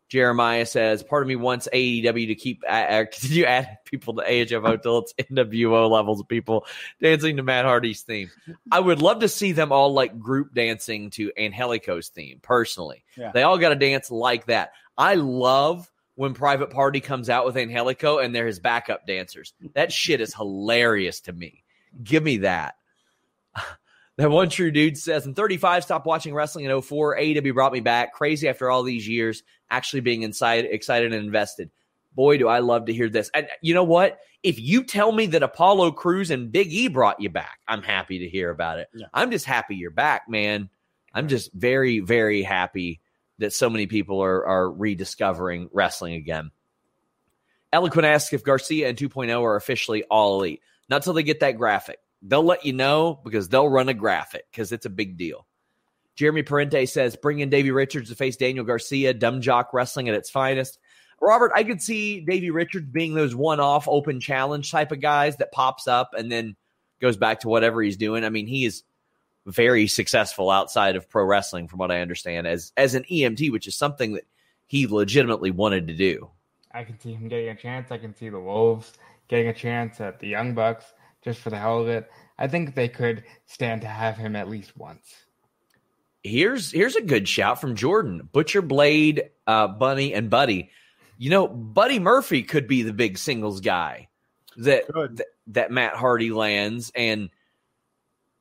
[0.10, 4.82] Jeremiah says, part of me wants AEW to keep uh, continue adding people to AHFO
[4.82, 6.66] till it's NWO levels of people
[7.01, 8.32] dancing to Matt Hardy's theme.
[8.72, 12.39] I would love to see them all like group dancing to Angelico's theme.
[12.41, 13.32] Personally, yeah.
[13.32, 14.74] they all got to dance like that.
[14.97, 19.53] I love when Private Party comes out with Angelico and they're his backup dancers.
[19.74, 21.64] That shit is hilarious to me.
[22.03, 22.76] Give me that.
[24.20, 27.15] That one true dude says, I'm 35, stopped watching wrestling in 04.
[27.15, 28.13] AEW brought me back.
[28.13, 31.72] Crazy after all these years, actually being inside, excited and invested.
[32.15, 33.32] Boy, do I love to hear this.
[33.34, 34.20] And you know what?
[34.43, 38.20] If you tell me that Apollo Crews and Big E brought you back, I'm happy
[38.20, 38.89] to hear about it.
[38.93, 39.07] Yeah.
[39.13, 40.70] I'm just happy you're back, man.
[41.13, 42.99] I'm just very, very happy
[43.38, 46.51] that so many people are, are rediscovering wrestling again.
[47.72, 50.59] Eloquent asks if Garcia and 2.0 are officially all elite.
[50.89, 51.99] Not till they get that graphic.
[52.22, 55.45] They'll let you know because they'll run a graphic because it's a big deal.
[56.15, 60.15] Jeremy Parente says, bring in Davey Richards to face Daniel Garcia, dumb jock wrestling at
[60.15, 60.78] its finest.
[61.22, 65.38] Robert, I could see Davey Richards being those one off open challenge type of guys
[65.38, 66.55] that pops up and then
[66.99, 68.26] goes back to whatever he's doing.
[68.26, 68.84] I mean, he is
[69.45, 73.67] very successful outside of pro wrestling, from what I understand, as as an EMT, which
[73.67, 74.26] is something that
[74.67, 76.30] he legitimately wanted to do.
[76.72, 77.91] I can see him getting a chance.
[77.91, 78.93] I can see the Wolves
[79.28, 80.86] getting a chance at the Young Bucks
[81.24, 82.09] just for the hell of it.
[82.38, 85.13] I think they could stand to have him at least once.
[86.24, 88.28] Here's here's a good shout from Jordan.
[88.32, 90.70] Butcher Blade, uh, Bunny, and Buddy.
[91.17, 94.09] You know, Buddy Murphy could be the big singles guy
[94.57, 97.30] that that, that Matt Hardy lands, and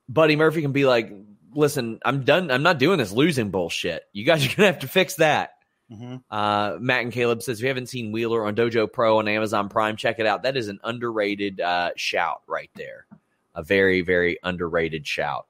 [0.08, 1.12] Buddy Murphy can be like,
[1.54, 2.50] "Listen, I'm done.
[2.50, 4.02] I'm not doing this losing bullshit.
[4.12, 5.52] You guys are gonna have to fix that."
[5.90, 6.16] Mm-hmm.
[6.30, 9.68] Uh, Matt and Caleb says, if you haven't seen Wheeler on Dojo Pro on Amazon
[9.68, 10.42] Prime, check it out.
[10.42, 13.06] That is an underrated uh, shout right there.
[13.54, 15.46] A very, very underrated shout.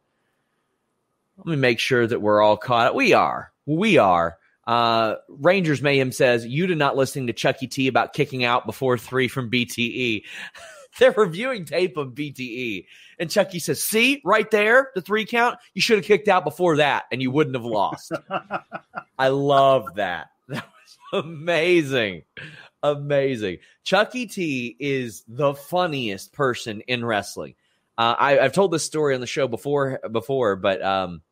[1.39, 2.95] Let me make sure that we're all caught up.
[2.95, 3.53] We are.
[3.67, 4.39] We are.
[4.67, 8.99] Uh, Rangers Mayhem says, you did not listening to Chucky T about kicking out before
[8.99, 10.23] three from BTE.
[10.99, 12.87] They're reviewing tape of BTE.
[13.19, 16.77] And Chucky says, see, right there, the three count, you should have kicked out before
[16.77, 18.13] that and you wouldn't have lost.
[19.19, 20.29] I love that.
[20.49, 20.65] That
[21.13, 22.23] was amazing.
[22.83, 23.59] Amazing.
[23.83, 27.55] Chucky T is the funniest person in wrestling.
[27.97, 31.23] Uh, I, have told this story on the show before, before, but um,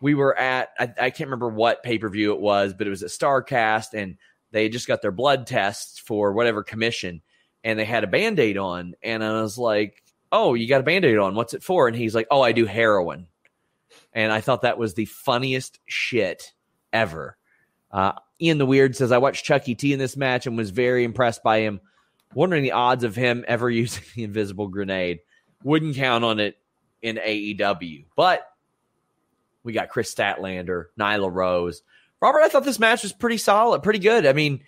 [0.00, 2.90] we were at I, I can't remember what pay per view it was, but it
[2.90, 4.16] was a Starcast, and
[4.50, 7.22] they just got their blood tests for whatever commission,
[7.62, 10.02] and they had a band aid on, and I was like,
[10.32, 11.34] "Oh, you got a band aid on?
[11.34, 13.26] What's it for?" And he's like, "Oh, I do heroin,"
[14.12, 16.52] and I thought that was the funniest shit
[16.92, 17.36] ever.
[17.90, 21.04] Uh, Ian the Weird says, I watched Chucky T in this match and was very
[21.04, 21.80] impressed by him.
[22.32, 25.20] Wondering the odds of him ever using the invisible grenade.
[25.62, 26.56] Wouldn't count on it
[27.02, 28.06] in AEW.
[28.16, 28.46] But
[29.62, 31.82] we got Kris Statlander, Nyla Rose.
[32.20, 34.26] Robert, I thought this match was pretty solid, pretty good.
[34.26, 34.62] I mean,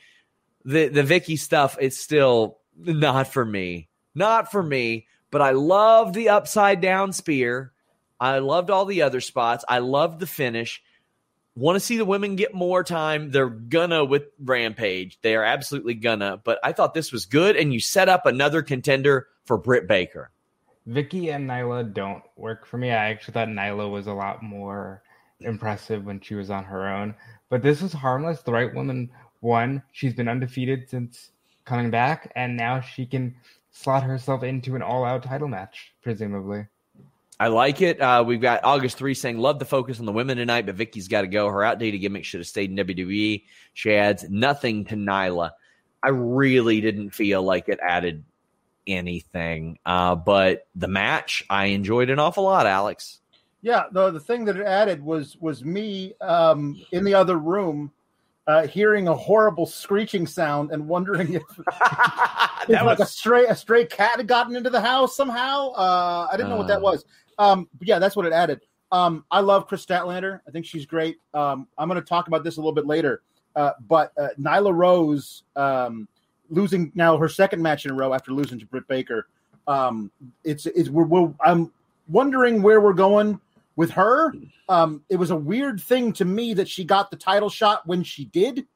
[0.65, 3.89] the the Vickie stuff, it's still Not for me.
[4.15, 5.07] Not for me.
[5.33, 7.73] But I loved the upside down spear.
[8.21, 9.65] I loved all the other spots.
[9.69, 10.81] I loved the finish.
[11.57, 13.31] Want to see the women get more time.
[13.31, 15.19] They're gonna with Rampage.
[15.23, 16.37] They are absolutely gonna.
[16.37, 20.31] But I thought this was good, and you set up another contender for Britt Baker.
[20.89, 22.91] Vickie and Nyla don't work for me.
[22.91, 25.03] I actually thought Nyla was a lot more
[25.41, 27.15] impressive when she was on her own.
[27.49, 28.43] But this was harmless.
[28.43, 29.11] The right woman
[29.41, 29.83] won.
[29.93, 31.31] She's been undefeated since
[31.65, 33.35] coming back, and now she can
[33.73, 36.67] slot herself into an all-out title match, presumably.
[37.41, 38.01] I like it.
[38.01, 41.09] Uh, we've got August 3 saying, Love the focus on the women tonight, but Vickie's
[41.09, 41.49] got to go.
[41.49, 43.43] Her outdated gimmick should have stayed in WWE.
[43.73, 45.51] She adds nothing to Nyla.
[46.03, 48.23] I really didn't feel like it added
[48.87, 49.79] anything.
[49.85, 53.21] Uh, but the match, I enjoyed an awful lot, Alex.
[53.61, 57.93] Yeah, the the thing that it added was was me um, in the other room
[58.47, 61.67] uh, hearing a horrible screeching sound and wondering if, if
[62.69, 65.71] that like was a stray a stray cat had gotten into the house somehow.
[65.73, 66.83] Uh, I didn't know what that Uh.
[66.83, 67.05] was.
[67.39, 68.61] Um, but yeah, that's what it added.
[68.91, 70.41] Um, I love Kris Statlander.
[70.47, 71.17] I think she's great.
[71.33, 73.23] Um, I'm going to talk about this a little bit later.
[73.57, 76.07] Uh, but uh, Nyla Rose um,
[76.51, 79.29] losing now her second match in a row after losing to Britt Baker.
[79.67, 80.11] Um,
[80.45, 81.73] it's it's we're, we're I'm
[82.09, 83.41] wondering where we're going
[83.77, 84.33] with her.
[84.69, 88.03] Um, it was a weird thing to me that she got the title shot when
[88.03, 88.67] she did.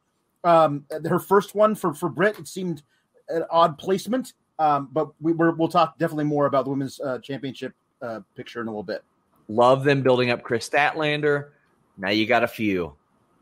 [0.45, 2.83] Um, her first one for for Britt, it seemed
[3.29, 4.33] an odd placement.
[4.59, 8.61] Um, but we, we're, we'll talk definitely more about the women's uh, championship uh, picture
[8.63, 9.03] in a little bit.
[9.49, 11.49] love them building up Kris Statlander.
[11.99, 12.95] Now you got a few.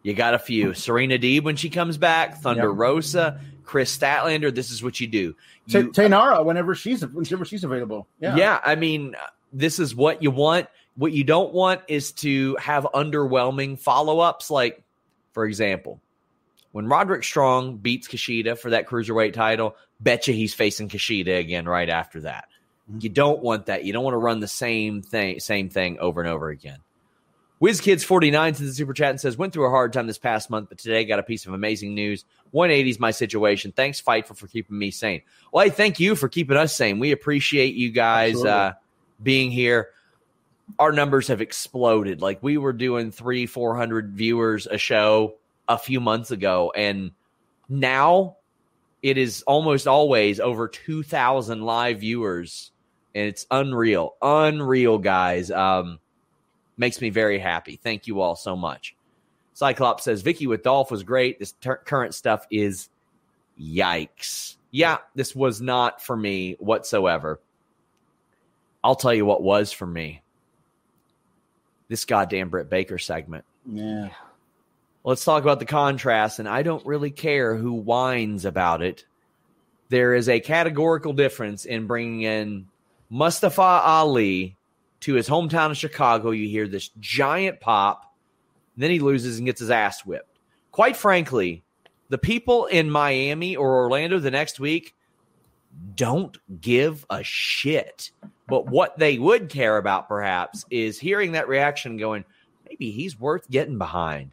[0.02, 0.74] You got a few.
[0.74, 2.76] Serena Deeb when she comes back, Thunder Yep.
[2.78, 4.54] Rosa, Kris Statlander.
[4.54, 5.34] This is what you do.
[5.66, 8.06] You, Taynara, whenever she's whenever she's available.
[8.20, 8.36] Yeah.
[8.36, 8.60] yeah.
[8.64, 9.14] I mean,
[9.52, 10.66] this is what you want.
[10.96, 14.50] What you don't want is to have underwhelming follow ups.
[14.50, 14.82] Like,
[15.32, 16.00] for example,
[16.72, 21.88] when Roderick Strong beats Kushida for that cruiserweight title, betcha he's facing Kushida again right
[21.88, 22.46] after that.
[22.90, 23.02] Mhm.
[23.02, 23.84] You don't want that.
[23.84, 26.78] You don't want to run the same thing, same thing over and over again.
[27.62, 30.68] WizKids49 to the super chat and says, Went through a hard time this past month,
[30.68, 32.24] but today got a piece of amazing news.
[32.50, 33.72] 180 is my situation.
[33.72, 35.22] Thanks, Fightful, for keeping me sane.
[35.52, 36.98] Well, hey, thank you for keeping us sane.
[36.98, 38.72] We appreciate you guys uh,
[39.22, 39.90] being here.
[40.78, 42.20] Our numbers have exploded.
[42.22, 45.36] Like we were doing three, 400 viewers a show
[45.68, 47.12] a few months ago, and
[47.68, 48.36] now
[49.02, 52.72] it is almost always over 2,000 live viewers,
[53.14, 54.16] and it's unreal.
[54.22, 55.50] Unreal, guys.
[55.50, 56.00] Um,
[56.76, 57.76] makes me very happy.
[57.76, 58.96] Thank you all so much.
[59.52, 61.38] Cyclops says Vickie with Dolph was great.
[61.38, 62.88] This ter- current stuff is
[63.60, 64.56] yikes.
[64.72, 67.40] Yeah, this was not for me whatsoever.
[68.82, 70.23] I'll tell you what was for me.
[71.88, 73.44] This goddamn Britt Baker segment.
[73.66, 74.10] Yeah.
[75.04, 79.04] Let's talk about the contrast, and I don't really care who whines about it.
[79.90, 82.68] There is a categorical difference in bringing in
[83.10, 84.56] Mustafa Ali
[85.00, 86.30] to his hometown of Chicago.
[86.30, 88.14] You hear this giant pop,
[88.78, 90.38] then he loses and gets his ass whipped.
[90.72, 91.62] Quite frankly,
[92.08, 94.94] the people in Miami or Orlando the next week
[95.94, 98.10] don't give a shit.
[98.46, 102.24] But what they would care about, perhaps, is hearing that reaction going,
[102.68, 104.32] maybe he's worth getting behind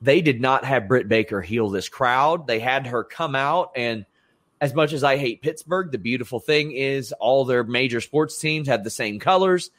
[0.00, 2.46] they did not have Britt Baker heal this crowd.
[2.46, 4.04] They had her come out and
[4.60, 8.66] as much as I hate Pittsburgh, the beautiful thing is all their major sports teams
[8.66, 9.70] have the same colors.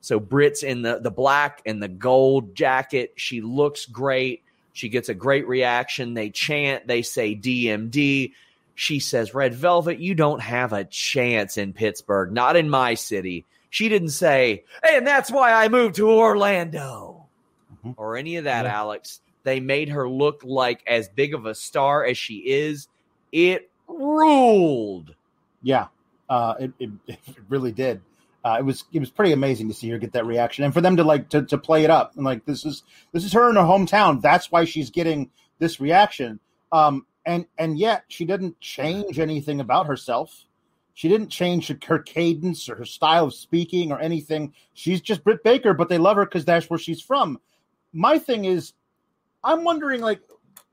[0.00, 3.12] So Britt's in the the black and the gold jacket.
[3.16, 4.42] She looks great.
[4.72, 6.14] She gets a great reaction.
[6.14, 8.32] They chant, they say DMD.
[8.74, 13.44] She says, Red Velvet, you don't have a chance in Pittsburgh, not in my city.
[13.70, 17.26] She didn't say, and that's why I moved to Orlando
[17.84, 17.94] Mhm.
[17.96, 18.74] or any of that, Yeah.
[18.78, 19.20] Alex.
[19.44, 22.88] They made her look like as big of a star as she is.
[23.30, 25.14] It ruled.
[25.62, 25.88] Yeah,
[26.28, 27.18] uh, it, it, it
[27.48, 28.00] really did.
[28.44, 30.80] Uh, it was it was pretty amazing to see her get that reaction, and for
[30.82, 33.48] them to like to, to play it up and like this is this is her
[33.48, 34.20] in her hometown.
[34.20, 36.40] That's why she's getting this reaction.
[36.70, 40.44] Um, and and yet she didn't change anything about herself.
[40.94, 44.54] She didn't change her cadence or her style of speaking or anything.
[44.74, 47.40] She's just Britt Baker, but they love her because that's where she's from.
[47.92, 48.74] My thing is,
[49.42, 50.20] I'm wondering like,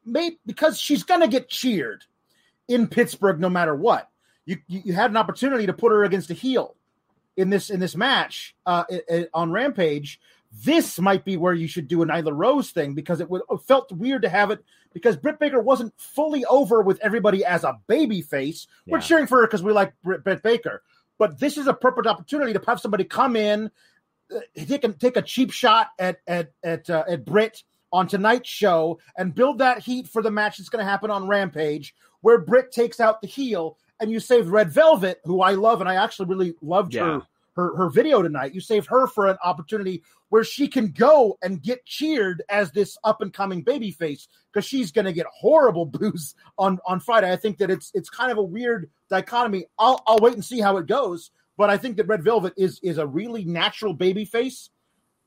[0.05, 2.03] maybe because she's gonna get cheered
[2.67, 4.09] in Pittsburgh no matter what.
[4.45, 6.75] You, you had an opportunity to put her against a heel
[7.37, 8.83] in this in this match uh,
[9.33, 10.19] on Rampage.
[10.51, 13.61] This might be where you should do a Nyla Rose thing because it would it
[13.61, 17.79] felt weird to have it because Britt Baker wasn't fully over with everybody as a
[17.87, 18.67] baby face.
[18.85, 20.83] We're cheering for her because we like Britt, Britt Baker,
[21.17, 23.71] but this is a perfect opportunity to have somebody come in,
[24.35, 28.49] uh, take a, take a cheap shot at at at uh, at Britt on tonight's
[28.49, 32.37] show and build that heat for the match that's going to happen on Rampage, where
[32.37, 35.95] Britt takes out the heel and you save Red Velvet, who I love, and I
[35.95, 37.05] actually really loved Yeah.
[37.05, 37.21] her
[37.55, 38.53] her her video tonight.
[38.53, 42.97] You saved her for an opportunity where she can go and get cheered as this
[43.03, 47.31] up and coming baby face because she's going to get horrible boos on on Friday.
[47.31, 49.65] I think that it's it's kind of a weird dichotomy.
[49.77, 52.79] I'll I'll wait and see how it goes, but I think that Red Velvet is
[52.81, 54.69] is a really natural baby face.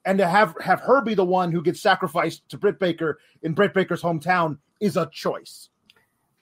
[0.07, 3.55] And to have have her be the one who gets sacrificed to Britt Baker in
[3.55, 5.71] Britt Baker's hometown is a choice.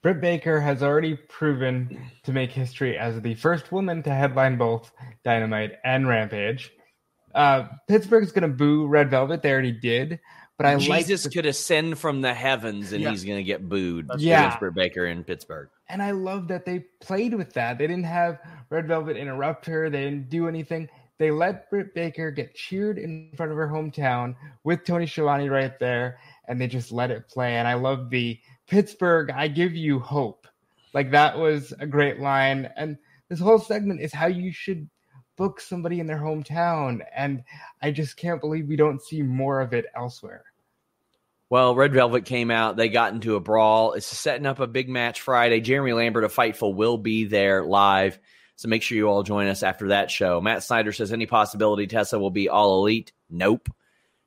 [0.03, 4.90] Britt Baker has already proven to make history as the first woman to headline both
[5.24, 6.72] Dynamite and Rampage.
[7.34, 9.42] Uh, Pittsburgh's going to boo Red Velvet.
[9.42, 10.18] They already did,
[10.59, 13.11] but I like Jesus the- could ascend from the heavens and Yeah.
[13.11, 14.11] he's going to get booed.
[14.18, 14.40] Yeah.
[14.40, 15.68] against Britt Baker in Pittsburgh.
[15.88, 17.78] And I love that they played with that.
[17.78, 18.40] They didn't have
[18.70, 19.88] Red Velvet interrupt her.
[19.88, 20.88] They didn't do anything.
[21.18, 24.34] They let Britt Baker get cheered in front of her hometown
[24.64, 27.55] with Tony Schiavone right there, and they just let it play.
[27.57, 30.46] And I love the Pittsburgh, I give you hope.
[30.94, 32.70] Like that was a great line.
[32.76, 32.98] And
[33.28, 34.88] this whole segment is how you should
[35.36, 37.00] book somebody in their hometown.
[37.14, 37.44] And
[37.80, 40.44] I just can't believe we don't see more of it elsewhere.
[41.48, 42.76] Well, Red Velvet came out.
[42.76, 43.92] They got into a brawl.
[43.92, 45.60] It's setting up a big match Friday.
[45.60, 48.18] Jeremy Lambert of Fightful will be there live.
[48.56, 50.40] So make sure you all join us after that show.
[50.40, 53.12] Matt Snyder says, any possibility Tessa will be all elite?
[53.28, 53.68] Nope.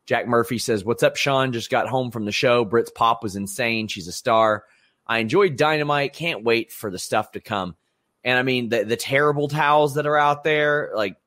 [0.06, 1.52] Jack Murphy says, What's up, Sean?
[1.52, 2.66] Just got home from the show.
[2.66, 3.88] Britt's pop was insane.
[3.88, 4.64] She's a star.
[5.08, 6.14] I enjoyed Dynamite.
[6.14, 7.76] Can't wait for the stuff to come.
[8.24, 11.18] And I mean, the, the terrible towels that are out there, like,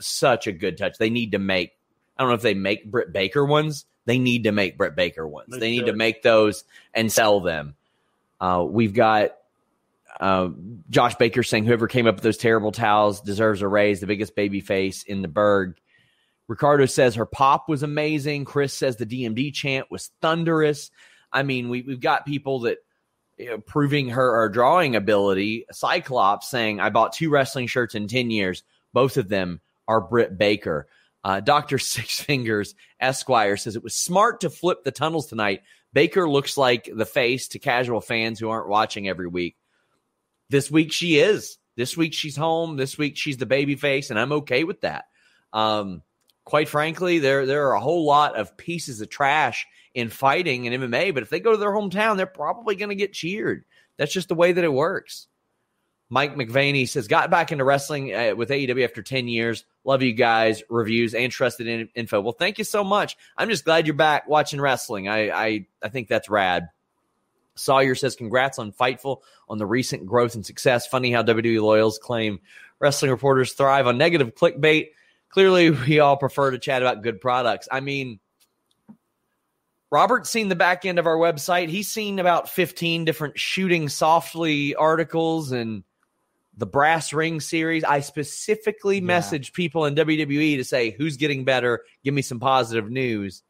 [0.00, 0.98] such a good touch.
[0.98, 1.72] They need to make,
[2.16, 3.86] I don't know if they make Britt Baker ones.
[4.04, 5.50] They need to make Britt Baker ones.
[5.50, 7.76] They They, need to make those and sell them.
[8.40, 9.36] Uh, we've got
[10.18, 10.48] uh,
[10.90, 14.34] Josh Baker saying whoever came up with those terrible towels deserves a raise, the biggest
[14.34, 15.76] baby face in the Burgh.
[16.48, 18.44] Ricardo says her pop was amazing.
[18.44, 20.90] Chris says the DMD chant was thunderous.
[21.32, 22.78] I mean, we, we've got people that
[23.38, 25.66] you know, proving her drawing ability.
[25.72, 28.62] Cyclops saying, I bought two wrestling shirts in 10 years.
[28.92, 30.88] Both of them are Britt Baker.
[31.24, 31.78] Uh, Dr.
[31.78, 35.62] Six Fingers Esquire says it was smart to flip the tunnels tonight.
[35.92, 39.56] Baker looks like the face to casual fans who aren't watching every week.
[40.48, 41.58] This week she is.
[41.76, 42.76] This week she's home.
[42.76, 45.06] This week she's the baby face, and I'm okay with that.
[45.52, 46.02] Um,
[46.44, 50.82] quite frankly, there there are a whole lot of pieces of trash in fighting and
[50.82, 53.64] MMA, but if they go to their hometown, they're probably going to get cheered.
[53.98, 55.28] That's just the way that it works.
[56.12, 59.64] Mike McVaney says, got back into wrestling uh, with AEW after 10 years.
[59.82, 62.20] Love you guys, reviews and trusted in- info.
[62.20, 63.16] Well, thank you so much.
[63.34, 65.08] I'm just glad you're back watching wrestling.
[65.08, 66.68] I, I, I think that's rad.
[67.54, 70.86] Sawyer says, congrats on Fightful on the recent growth and success.
[70.86, 72.40] Funny how WWE loyals claim
[72.78, 74.88] wrestling reporters thrive on negative clickbait.
[75.32, 77.66] Clearly, we all prefer to chat about good products.
[77.72, 78.20] I mean,
[79.90, 81.68] Robert's seen the back end of our website.
[81.68, 85.84] He's seen about 15 different shooting softly articles and
[86.56, 87.82] the brass ring series.
[87.84, 89.02] I specifically Yeah.
[89.18, 91.82] messaged people in WWE to say who's getting better.
[92.04, 93.42] Give me some positive news.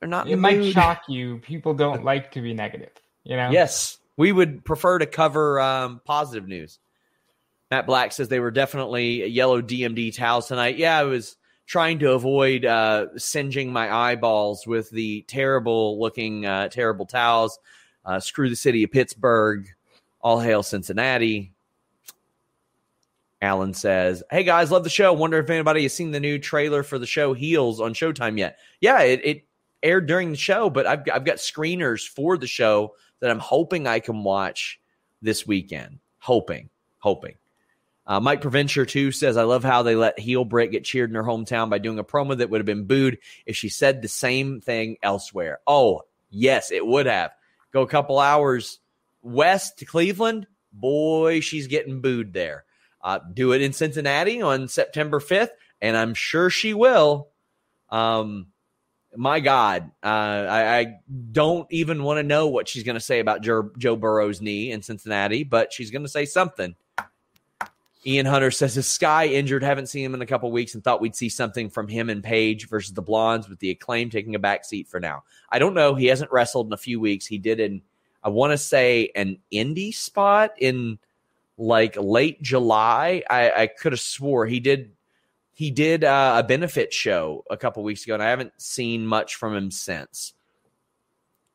[0.00, 0.72] They're not It might mood.
[0.74, 1.38] shock you.
[1.38, 2.92] People don't like to be negative,
[3.24, 3.50] you know?
[3.50, 6.78] Yes, we would prefer to cover um, positive news.
[7.70, 10.76] Matt Black says they were definitely yellow DMD towels tonight.
[10.76, 11.36] Yeah, I was
[11.66, 17.58] trying to avoid uh, singeing my eyeballs with the terrible looking, uh, terrible towels.
[18.04, 19.66] Uh, screw the city of Pittsburgh.
[20.20, 21.52] All hail Cincinnati.
[23.42, 25.12] Alan says, Hey guys, love the show.
[25.12, 28.58] Wonder if anybody has seen the new trailer for the show Heels on Showtime yet.
[28.80, 29.46] Yeah, it, it
[29.82, 33.86] aired during the show, but I've, I've got screeners for the show that I'm hoping
[33.86, 34.80] I can watch
[35.20, 35.98] this weekend.
[36.18, 37.34] Hoping, hoping.
[38.06, 41.16] Uh, Mike Provencher too says, I love how they let heel Britt get cheered in
[41.16, 44.08] her hometown by doing a promo that would have been booed if she said the
[44.08, 45.58] same thing elsewhere.
[45.66, 47.32] Oh, yes, it would have.
[47.72, 48.78] Go a couple hours
[49.22, 50.46] west to Cleveland.
[50.72, 52.64] Boy, she's getting booed there.
[53.02, 55.50] Uh, do it in Cincinnati on September 5th,
[55.80, 57.28] and I'm sure she will.
[57.88, 58.48] Um,
[59.16, 60.94] my God, uh, I, I
[61.32, 64.70] don't even want to know what she's going to say about Joe, Joe Burrow's knee
[64.70, 66.74] in Cincinnati, but she's going to say something.
[68.06, 69.64] Ian Hunter says is Sky injured.
[69.64, 72.22] Haven't seen him in a couple weeks and thought we'd see something from him and
[72.22, 75.24] Page versus the Blondes with the acclaim taking a back seat for now.
[75.50, 75.96] I don't know.
[75.96, 77.26] He hasn't wrestled in a few weeks.
[77.26, 77.82] He did in,
[78.22, 80.98] I want to say, an indie spot in
[81.58, 83.24] like late July.
[83.28, 84.92] I, I could have swore he did.
[85.52, 89.34] He did uh, a benefit show a couple weeks ago, and I haven't seen much
[89.34, 90.34] from him since.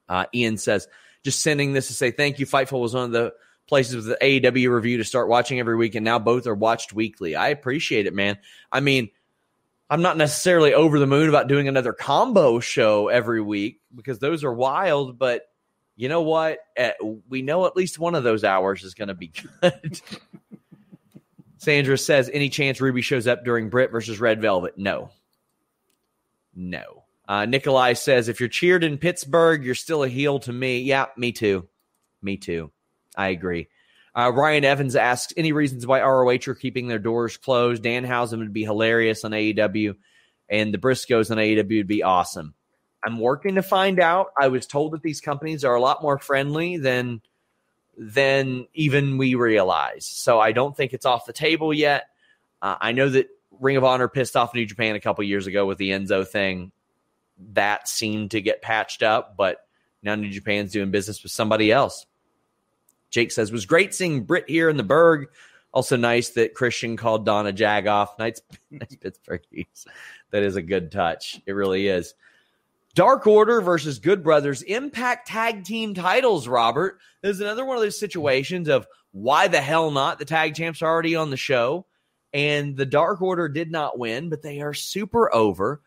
[0.10, 0.88] Uh, Ian says,
[1.24, 2.46] just sending this to say thank you.
[2.46, 3.34] Fightful was one of the
[3.72, 6.92] places with the AEW review to start watching every week, and now both are watched
[6.92, 7.38] weekly.
[7.38, 8.38] I appreciate it, man.
[8.70, 9.10] I mean,
[9.90, 14.44] I'm not necessarily over the moon about doing another combo show every week because those
[14.44, 15.44] are wild, but
[15.96, 16.60] You know what?
[16.78, 16.92] Uh,
[17.30, 20.02] we know at least one of those hours is going to be good.
[21.58, 24.78] Sandra says, any chance Ruby shows up during Britt versus Red Velvet?
[24.78, 25.12] No.
[26.56, 27.04] No.
[27.28, 30.80] Uh, Nikolai says, if you're cheered in Pittsburgh, you're still a heel to me.
[30.80, 31.68] Yeah, me too.
[32.22, 32.72] Me too.
[33.16, 33.68] I agree.
[34.14, 37.84] Uh, Ryan Evans asks, any reasons why ROH are keeping their doors closed?
[37.84, 39.96] Danhausen would be hilarious on AEW,
[40.50, 42.54] and the Briscoes on AEW would be awesome.
[43.04, 44.28] I'm working to find out.
[44.40, 47.22] I was told that these companies are a lot more friendly than
[47.98, 50.06] than even we realize.
[50.06, 52.06] So I don't think it's off the table yet.
[52.62, 53.28] Uh, I know that
[53.60, 56.72] Ring of Honor pissed off New Japan a couple years ago with the Enzo thing.
[57.54, 59.58] That seemed to get patched up, but
[60.02, 62.06] now New Japan's doing business with somebody else.
[63.12, 65.28] Jake says, was great seeing Britt here in the Burgh.
[65.74, 68.18] Also nice that Christian called Donna Jagoff.
[68.18, 68.42] Nice,
[68.72, 69.42] nice Pittsburgh.
[70.32, 71.40] That is a good touch.
[71.46, 72.14] It really is.
[72.94, 77.00] Dark Order versus Good Brothers Impact Tag Team titles, Robert.
[77.22, 80.20] There's another one of those situations of why the hell not?
[80.20, 81.86] The tag champs are already on the show,
[82.34, 85.82] and the Dark Order did not win, but they are super over.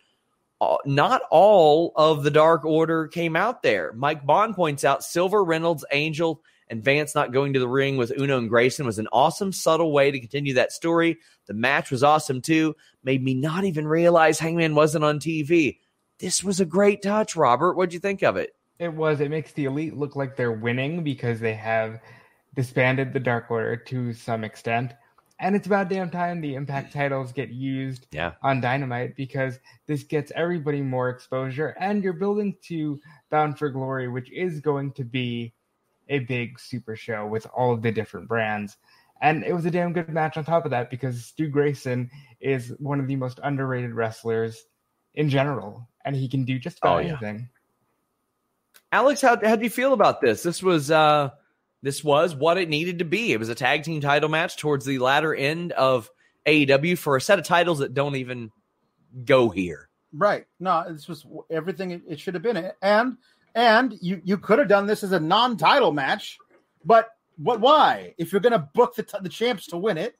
[0.61, 3.93] Uh, not all of the Dark Order came out there.
[3.95, 8.13] Mike Bond points out Silver, Reynolds, Angel, and Vance not going to the ring with
[8.19, 11.19] Uno and Grayson was an awesome, subtle way to continue that story.
[11.47, 12.75] The match was awesome too.
[13.03, 15.79] Made me not even realize Hangman wasn't on TV
[16.19, 17.75] this was a great touch, Robert.
[17.75, 18.55] What'd you think of it?
[18.79, 19.21] It was.
[19.21, 22.01] It makes the elite look like they're winning because they have
[22.55, 24.95] disbanded the Dark Order to some extent.
[25.41, 28.33] And it's about damn time the Impact titles get used yeah.
[28.43, 31.77] on Dynamite because this gets everybody more exposure.
[31.81, 33.01] And you're building to
[33.31, 35.53] Bound for Glory, which is going to be
[36.09, 38.77] a big super show with all of the different brands.
[39.23, 42.75] And it was a damn good match on top of that because Stu Grayson is
[42.79, 44.67] one of the most underrated wrestlers
[45.15, 47.09] in general and he can do just about oh, yeah.
[47.09, 47.49] anything.
[48.93, 50.43] Alex, how how do you feel about this?
[50.43, 51.31] This was uh
[51.83, 53.33] this was what it needed to be.
[53.33, 56.11] It was a tag team title match towards the latter end of
[56.47, 58.51] AEW for a set of titles that don't even
[59.25, 59.89] go here.
[60.13, 60.47] Right.
[60.61, 62.71] No, this was everything it should have been.
[62.83, 63.17] And
[63.55, 66.39] and you you could have done this as a non-title match,
[66.85, 68.15] but what why?
[68.19, 70.17] If you're going to book the t- the champs to win it,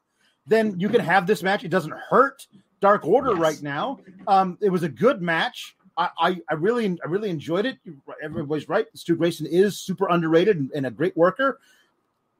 [0.47, 1.65] then you can have this match.
[1.65, 2.47] It doesn't hurt
[2.81, 3.39] Dark Order yes.
[3.39, 4.01] right now.
[4.27, 5.77] Um, it was a good match.
[5.97, 7.79] I, I, I, really I really enjoyed it.
[8.23, 8.87] Everybody's right.
[8.95, 11.61] Stu Grayson is super underrated and, and a great worker.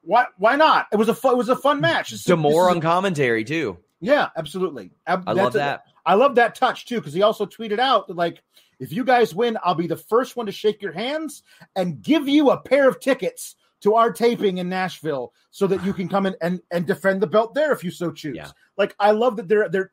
[0.01, 0.87] Why why not?
[0.91, 2.09] It was a fun, it was a fun match.
[2.25, 3.77] D'Amore on commentary too.
[4.01, 4.91] Yeah, absolutely.
[5.07, 5.85] I That's love that.
[6.05, 8.43] A, I love that touch too because he also tweeted out that like
[8.79, 11.43] if you guys win, I'll be the first one to shake your hands
[11.75, 15.93] and give you a pair of tickets to our taping in Nashville so that you
[15.93, 18.35] can come in and, and defend the belt there if you so choose.
[18.35, 18.49] Yeah.
[18.77, 19.91] Like I love that they're they're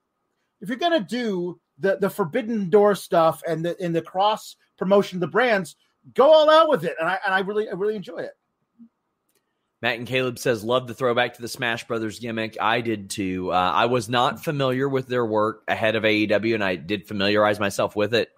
[0.60, 5.16] if you're gonna do the the forbidden door stuff and the in the cross promotion
[5.16, 5.76] of the brands,
[6.14, 6.96] go all out with it.
[6.98, 8.32] And I and I really I really enjoy it.
[9.82, 12.56] Matt and Caleb says, love the throwback to the Smash Brothers gimmick.
[12.60, 13.52] I did too.
[13.52, 17.58] Uh, I was not familiar with their work ahead of AEW, and I did familiarize
[17.58, 18.30] myself with it.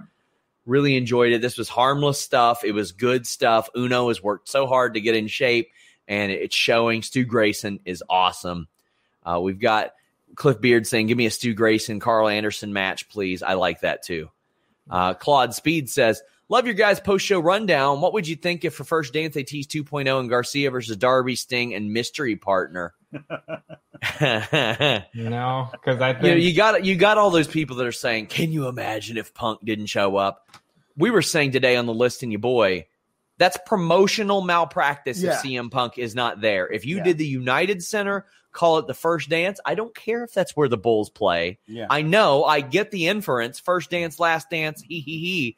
[0.67, 1.43] Really enjoyed it.
[1.43, 2.65] This was harmless stuff.
[2.65, 3.69] It was good stuff.
[3.77, 5.71] Uno has worked so hard to get in shape,
[6.09, 7.03] and it's showing.
[7.03, 8.69] Stu Grayson is awesome.
[9.23, 9.93] Uh, we've got
[10.37, 14.03] Cliff Beard saying, "Give me a Stu Grayson, Karl Anderson match, please." I like that
[14.03, 14.31] too.
[14.89, 18.01] Uh, Claude Speed says, "Love your guys' post show rundown.
[18.01, 21.37] What would you think if for first dance they tease 2.0 and Garcia versus Darby,
[21.37, 22.95] Sting, and mystery partner?"
[25.15, 27.93] no, because I think you, know, you got you got all those people that are
[27.93, 30.49] saying, "Can you imagine if Punk didn't show up?"
[30.97, 32.87] We were saying today on the list, and you boy,
[33.39, 35.33] that's promotional malpractice yeah.
[35.33, 36.71] if CM Punk is not there.
[36.71, 37.05] If you yeah.
[37.05, 39.61] did the United Center call it the first dance.
[39.67, 41.59] I don't care if that's where the Bulls play.
[41.67, 41.87] Yeah.
[41.91, 43.59] I know, I get the inference.
[43.59, 45.57] First dance, last dance, he he he.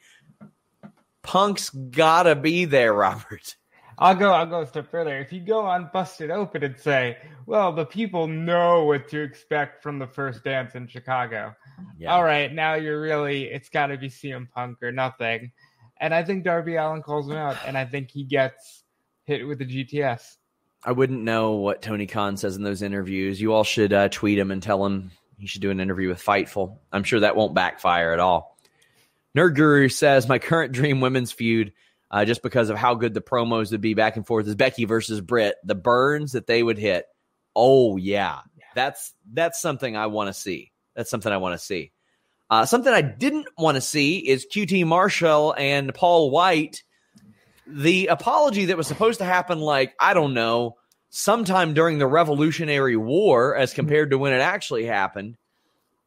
[1.22, 3.56] Punk's gotta be there, Robert.
[3.98, 4.30] I'll go.
[4.30, 5.18] I'll go a step further.
[5.18, 7.16] If you go on Busted Open and say,
[7.46, 11.54] "Well, the people know what to expect from the first dance in Chicago,"
[11.98, 12.12] yeah.
[12.12, 15.52] all right, now you're really it's got to be CM Punk or nothing.
[15.98, 18.84] And I think Darby Allin calls him out, and I think he gets
[19.24, 20.36] hit with the GTS.
[20.84, 23.40] I wouldn't know what Tony Khan says in those interviews.
[23.40, 26.22] You all should uh, tweet him and tell him he should do an interview with
[26.22, 26.78] Fightful.
[26.92, 28.56] I'm sure that won't backfire at all.
[29.36, 31.72] Nerd Guru says my current dream women's feud,
[32.10, 34.84] uh, just because of how good the promos would be back and forth, is Becky
[34.84, 35.56] versus Britt.
[35.64, 37.06] The burns that they would hit.
[37.54, 38.40] Oh yeah,
[38.74, 40.72] that's that's something I want to see.
[40.94, 41.92] That's something I want to see.
[42.48, 46.82] Uh, something I didn't want to see is QT Marshall and Paul White
[47.66, 50.76] the apology that was supposed to happen, like, I don't know,
[51.10, 55.36] sometime during the Revolutionary War as compared to when it actually happened,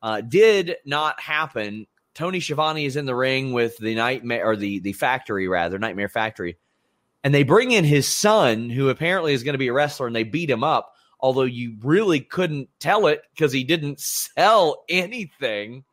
[0.01, 1.87] uh, did not happen.
[2.15, 6.09] Tony Schiavone is in the ring with the nightmare or the the factory rather, Nightmare
[6.09, 6.57] Factory.
[7.23, 10.15] and they bring in his son, who apparently is going to be a wrestler, and
[10.15, 10.93] they beat him up.
[11.19, 15.83] Although you really couldn't tell it because he didn't sell anything.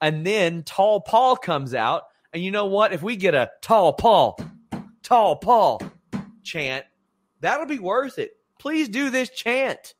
[0.00, 2.92] And then Tall Paul comes out, and you know what?
[2.92, 4.38] If we get a Tall Paul,
[5.02, 5.82] Tall Paul
[6.44, 6.84] chant,
[7.40, 8.32] that'll be worth it.
[8.60, 9.94] Please do this chant.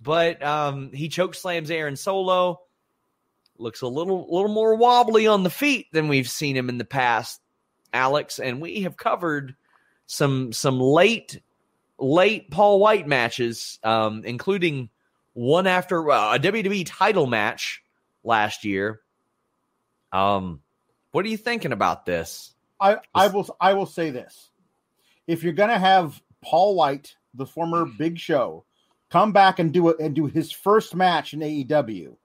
[0.00, 2.60] But um, he choke slams Aaron Solo.
[3.64, 6.84] Looks a little, little more wobbly on the feet than we've seen him in the
[6.84, 7.40] past,
[7.94, 8.38] Alex.
[8.38, 9.56] And we have covered
[10.04, 11.40] some some late
[11.98, 14.90] late Paul White matches, um, including
[15.32, 17.82] one after uh, a WWE title match
[18.22, 19.00] last year.
[20.12, 20.60] Um,
[21.12, 22.52] what are you thinking about this?
[22.78, 24.50] I, I will I will say this:
[25.26, 28.66] if you're gonna have Paul White, the former Big Show,
[29.08, 32.16] come back and do it and do his first match in AEW,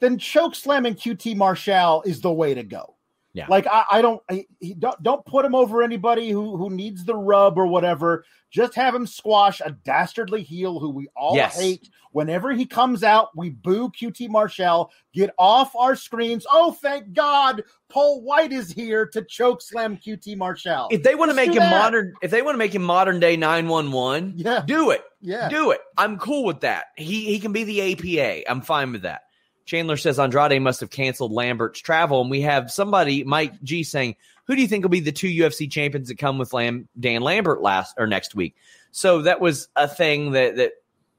[0.00, 2.94] then choke slamming QT Marshall is the way to go.
[3.34, 3.46] Yeah.
[3.48, 7.04] Like I, I don't, I, he, don't don't put him over anybody who who needs
[7.04, 8.24] the rub or whatever.
[8.50, 11.60] Just have him squash a dastardly heel who we all Yes.
[11.60, 11.90] hate.
[12.12, 14.90] Whenever he comes out, we boo QT Marshall.
[15.12, 16.46] Get off our screens.
[16.50, 20.88] Oh, thank God, Paul White is here to choke slam QT Marshall.
[20.90, 21.70] If they want to make him that.
[21.70, 24.62] modern, if they want to make him modern day nine one one, Yeah.
[24.66, 25.04] do it.
[25.20, 25.80] yeah, Do it.
[25.98, 26.86] I'm cool with that.
[26.96, 28.50] He he can be the APA.
[28.50, 29.20] I'm fine with that.
[29.68, 34.16] Chandler says Andrade must have canceled Lambert's travel, and we have somebody, Mike G, saying,
[34.46, 37.20] "Who do you think will be the two UFC champions that come with Lam- Dan
[37.20, 38.56] Lambert last or next week?"
[38.92, 40.72] So that was a thing that that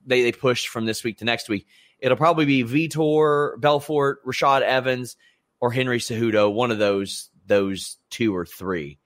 [0.04, 1.68] they they pushed from this week to next week.
[2.00, 5.16] It'll probably be Vitor Belfort, Rashad Evans,
[5.60, 6.52] or Henry Cejudo.
[6.52, 8.98] One of those those two or three.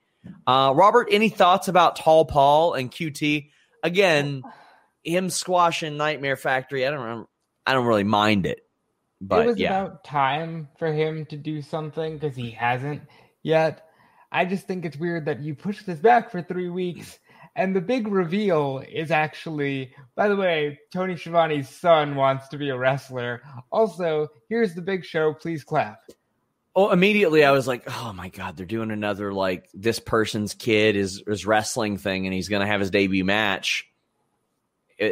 [0.46, 3.50] Uh, Robert, any thoughts about Tall Paul and QT?
[3.82, 4.42] Again,
[5.02, 6.86] him squashing Nightmare Factory.
[6.86, 7.28] I don't.
[7.66, 8.63] I don't really mind it,
[9.28, 13.02] but it was yeah, about time for him to do something because he hasn't
[13.42, 13.88] yet.
[14.30, 17.18] I just think it's weird that you push this back for three weeks.
[17.56, 22.70] And the big reveal is actually, by the way, Tony Schiavone's son wants to be
[22.70, 23.42] a wrestler.
[23.70, 25.32] Also, here's the big show.
[25.34, 26.00] Please clap.
[26.74, 30.96] Oh, immediately I was like, oh my god, they're doing another like this person's kid
[30.96, 33.86] is is wrestling thing, and he's gonna have his debut match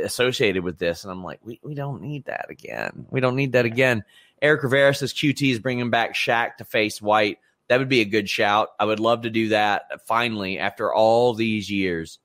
[0.01, 3.07] associated with this, and I'm like, we we don't need that again.
[3.11, 4.05] We don't need that again.
[4.41, 7.39] Eric Rivera says QT is bringing back Shaq to face White.
[7.69, 8.71] That would be a good shout.
[8.79, 12.19] I would love to do that finally after all these years.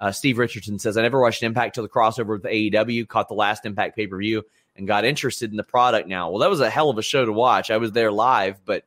[0.00, 3.34] Uh, Steve Richardson says, I never watched Impact till the crossover with AEW, caught the
[3.34, 4.44] last Impact pay per view,
[4.76, 6.30] and got interested in the product now.
[6.30, 7.70] Well, that was a hell of a show to watch.
[7.70, 8.84] I was there live, but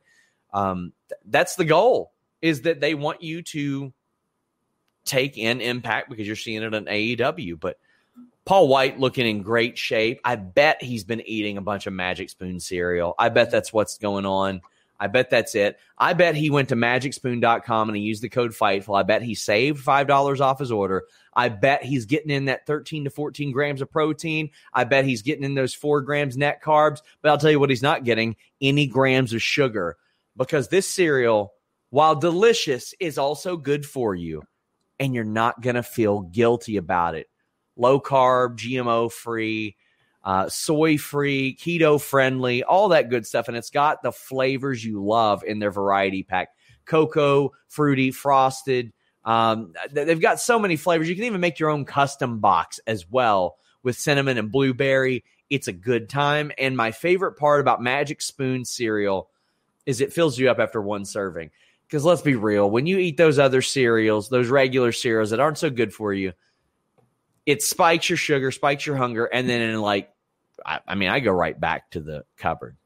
[0.54, 3.92] um, th- that's the goal is that they want you to
[5.04, 7.60] take in Impact because you're seeing it on AEW.
[7.60, 7.78] But
[8.44, 10.20] Paul White looking in great shape.
[10.24, 13.14] I bet he's been eating a bunch of Magic Spoon cereal.
[13.18, 14.62] I bet that's what's going on.
[15.02, 15.80] I bet that's it.
[15.98, 18.96] I bet he went to magicspoon.com and he used the code FIGHTFUL.
[18.96, 21.02] I bet he saved $5 off his order.
[21.34, 24.50] I bet he's getting in that 13 to 14 grams of protein.
[24.72, 27.00] I bet he's getting in those four grams net carbs.
[27.20, 29.96] But I'll tell you what he's not getting any grams of sugar
[30.36, 31.52] because this cereal,
[31.90, 34.44] while delicious, is also good for you.
[35.00, 37.28] And you're not going to feel guilty about it.
[37.76, 39.76] Low carb, GMO free,
[40.24, 43.48] uh, soy free, keto friendly, all that good stuff.
[43.48, 46.50] And it's got the flavors you love in their variety pack
[46.84, 48.92] cocoa, fruity, frosted.
[49.24, 51.08] Um, they've got so many flavors.
[51.08, 55.24] You can even make your own custom box as well with cinnamon and blueberry.
[55.48, 56.52] It's a good time.
[56.58, 59.28] And my favorite part about Magic Spoon cereal
[59.86, 61.50] is it fills you up after one serving.
[61.86, 65.58] Because let's be real, when you eat those other cereals, those regular cereals that aren't
[65.58, 66.32] so good for you,
[67.46, 70.10] it spikes your sugar, spikes your hunger, and then in like,
[70.64, 72.76] I, I mean, I go right back to the cupboard.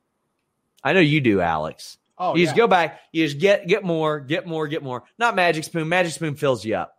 [0.82, 1.98] I know you do, Alex.
[2.18, 2.46] Oh, you yeah.
[2.46, 5.04] just go back, you just get get more, get more, get more.
[5.18, 5.88] Not Magic Spoon.
[5.88, 6.96] Magic Spoon fills you up.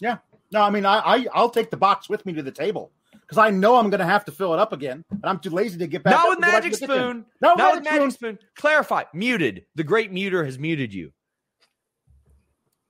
[0.00, 0.18] Yeah.
[0.50, 3.38] No, I mean, I, I I'll take the box with me to the table because
[3.38, 5.78] I know I'm going to have to fill it up again, and I'm too lazy
[5.78, 6.12] to get back.
[6.12, 6.84] Not with and go back to Magic.
[6.84, 7.24] Spoon.
[7.40, 8.38] No, Not with Magic Magic Spoon.
[8.56, 9.04] Clarify.
[9.14, 9.64] Muted.
[9.76, 11.12] The great muter has muted you.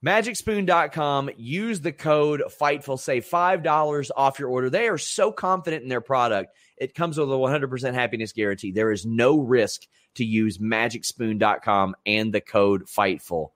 [0.05, 1.31] MagicSpoon.com.
[1.37, 2.99] Use the code FIGHTFUL.
[2.99, 4.69] Save $5 off your order.
[4.69, 6.57] They are so confident in their product.
[6.77, 8.73] It comes with a 100% happiness guarantee.
[8.73, 9.83] There is no risk
[10.17, 13.53] to use MagicSpoon.com and the code FIGHTFUL.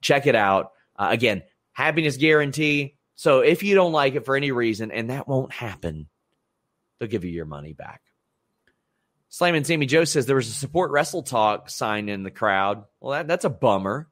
[0.00, 0.72] Check it out.
[0.96, 1.42] Uh, again,
[1.72, 2.96] happiness guarantee.
[3.16, 6.08] So if you don't like it for any reason, and that won't happen,
[6.98, 8.02] they'll give you your money back.
[9.28, 12.84] Slam and Sammy Joe says there was a support wrestle talk sign in the crowd.
[13.00, 14.08] Well, that, that's a bummer.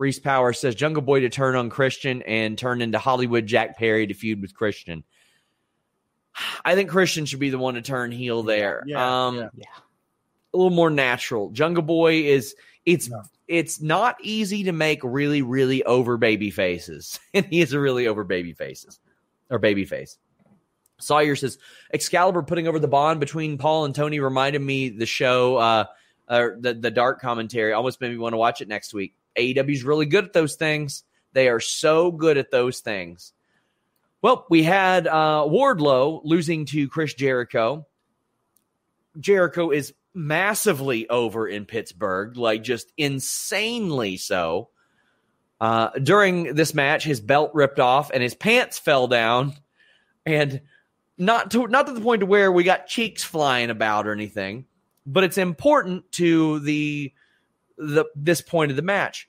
[0.00, 4.06] Reese Power says Jungle Boy to turn on Christian and turn into Hollywood Jack Perry
[4.06, 5.04] to feud with Christian.
[6.64, 8.82] I think Christian should be the one to turn heel there.
[8.86, 9.48] Yeah, um, yeah.
[9.56, 9.66] Yeah.
[10.54, 11.50] a little more natural.
[11.50, 12.56] Jungle Boy is
[12.86, 13.22] it's No.
[13.46, 18.06] it's not easy to make really really over baby faces, and he is a really
[18.06, 18.98] over baby faces
[19.50, 20.16] or baby face.
[20.98, 21.58] Sawyer says
[21.92, 25.84] Excalibur putting over the bond between Paul and Tony reminded me the show, uh,
[26.30, 29.14] or the the dark commentary almost made me want to watch it next week.
[29.36, 31.04] AEW's really good at those things.
[31.32, 33.32] They are so good at those things.
[34.22, 37.86] Well, we had uh, Wardlow losing to Chris Jericho.
[39.18, 44.68] Jericho is massively over in Pittsburgh, like just insanely so.
[45.60, 49.54] Uh, during this match, his belt ripped off and his pants fell down,
[50.24, 50.62] and
[51.18, 54.64] not to not to the point to where we got cheeks flying about or anything,
[55.06, 57.12] but it's important to the
[57.80, 59.28] the this point of the match.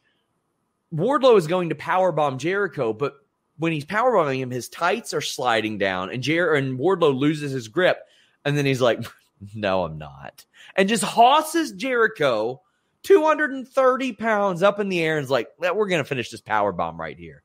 [0.94, 3.16] Wardlow is going to powerbomb Jericho, but
[3.58, 7.68] when he's powerbombing him, his tights are sliding down, and Jer- and Wardlow loses his
[7.68, 8.00] grip,
[8.44, 9.00] and then he's like,
[9.56, 10.46] "No, I'm not,"
[10.76, 12.62] and just hosses Jericho,
[13.04, 17.00] 230 pounds up in the air, and is like, "We're gonna finish this power bomb
[17.00, 17.44] right here."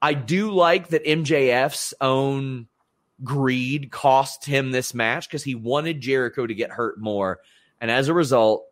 [0.00, 2.68] I do like that MJF's own
[3.24, 7.40] greed cost him this match because he wanted Jericho to get hurt more,
[7.80, 8.64] and as a result,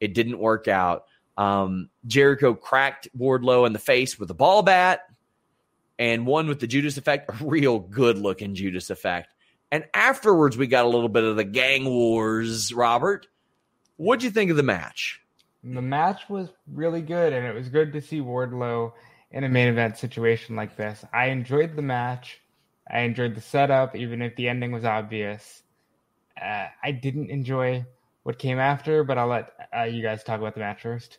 [0.00, 1.04] it didn't work out.
[1.36, 5.02] Um, Jericho cracked Wardlow in the face with a ball bat
[5.98, 9.32] and won with the Judas effect, a real good looking Judas effect.
[9.70, 12.72] And afterwards, we got a little bit of the gang wars.
[12.72, 13.26] Robert,
[13.96, 15.20] what'd you think of the match?
[15.62, 18.92] The match was really good, and it was good to see Wardlow
[19.30, 21.04] in a main event situation like this.
[21.12, 22.40] I enjoyed the match.
[22.90, 25.62] I enjoyed the setup, even if the ending was obvious.
[26.40, 27.84] Uh, I didn't enjoy
[28.28, 31.16] what came after, but I'll let uh, you guys talk about the match first.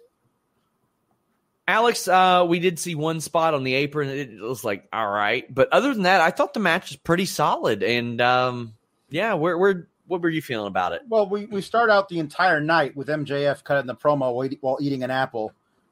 [1.68, 4.10] Alex, uh, we did see one spot on the apron.
[4.10, 5.52] It was like, all right.
[5.52, 7.82] But other than that, I thought the match was pretty solid.
[7.82, 8.76] And um,
[9.10, 11.02] yeah, where, where, what were you feeling about it?
[11.10, 14.32] Well, we, we start out the entire night with MJF cutting the promo
[14.62, 15.52] while, eating an apple,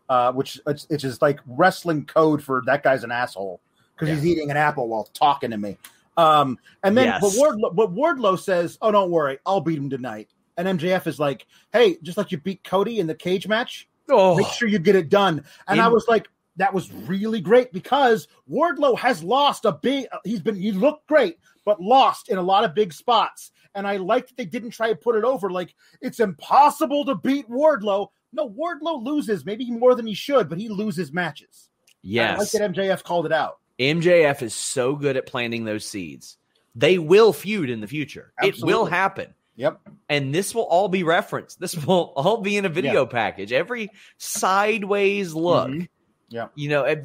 [0.09, 3.59] uh, which it's, it's just like wrestling code for that guy's an asshole
[3.95, 5.79] because he's eating an apple while talking to me.
[6.15, 7.21] Um, and then Yes.
[7.21, 11.19] but Wardlow, but Wardlow says, "Oh, don't worry, I'll beat him tonight." And MJF is
[11.19, 14.79] like, "Hey, just like you beat Cody in the cage match, Oh, make sure you
[14.79, 19.65] get it done." And I was like, "That was really great because Wardlow has lost
[19.65, 20.07] a big.
[20.23, 23.97] He's been he looked great, but lost in a lot of big spots." And I
[23.97, 28.07] like that they didn't try to put it over like it's impossible to beat Wardlow.
[28.33, 31.69] No, Wardlow loses maybe more than he should, but he loses matches.
[32.03, 32.51] I like yes.
[32.53, 33.59] that MJF called it out.
[33.79, 36.37] MJF is so good at planting those seeds.
[36.75, 38.33] They will feud in the future.
[38.41, 39.33] It will happen.
[39.57, 39.81] Yep.
[40.09, 41.59] And this will all be referenced.
[41.59, 43.51] This will all be in a video package.
[43.51, 45.69] Every sideways look.
[45.69, 45.87] Mhm.
[46.29, 46.47] Yeah.
[46.55, 46.95] You know,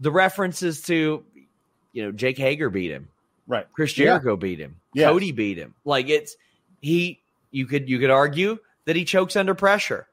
[0.00, 1.24] the references to,
[1.92, 3.08] you know, Jake Hager beat him.
[3.46, 3.66] Right.
[3.72, 4.06] Chris Yeah.
[4.06, 4.76] Jericho beat him.
[4.94, 5.10] Yes.
[5.10, 5.74] Cody beat him.
[5.84, 6.36] Like it's
[6.80, 7.20] he
[7.50, 10.06] you could you could argue that he chokes under pressure.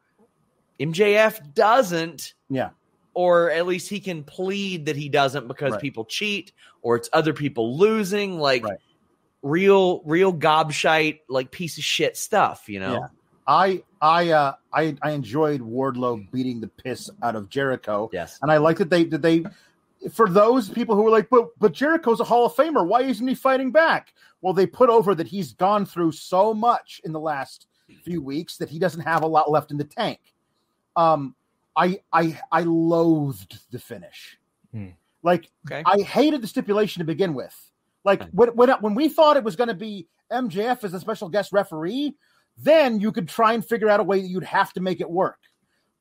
[0.80, 2.70] MJF doesn't Yeah.
[3.14, 5.82] or at least he can plead that he doesn't because Right.
[5.82, 6.52] people cheat
[6.82, 8.78] or it's other people losing like Right.
[9.46, 13.08] Real real gobshite like piece of shit stuff you know Yeah.
[13.48, 18.10] I I uh I I enjoyed Wardlow beating the piss out of Jericho.
[18.12, 19.46] yes And I like that they that they
[20.12, 22.86] for those people who were like, but but Jericho's a Hall of Famer.
[22.88, 24.14] Why isn't he fighting back?
[24.42, 27.68] Well, they put over that he's gone through so much in the last
[28.04, 30.20] few weeks that he doesn't have a lot left in the tank.
[30.96, 31.36] Um,
[31.76, 34.40] I I I loathed the finish.
[34.72, 34.90] Hmm.
[35.22, 37.56] Like okay I hated the stipulation to begin with.
[38.06, 41.27] Like when when, when we thought it was going to be MJF as a special
[41.27, 42.15] guest referee,
[42.57, 45.10] then you could try and figure out a way that you'd have to make it
[45.10, 45.40] work.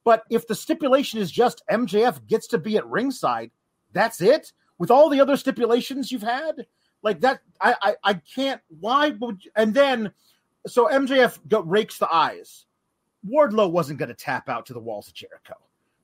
[0.04, 3.50] But if the stipulation is just MJF gets to be at ringside,
[3.92, 4.52] that's it.
[4.78, 6.66] With all the other stipulations you've had,
[7.02, 8.60] like that, I I, I can't.
[8.80, 9.44] Why would?
[9.44, 10.12] You, and then,
[10.66, 12.66] so MJF go, rakes the eyes.
[13.26, 15.54] Wardlow wasn't going to tap out to the walls of Jericho.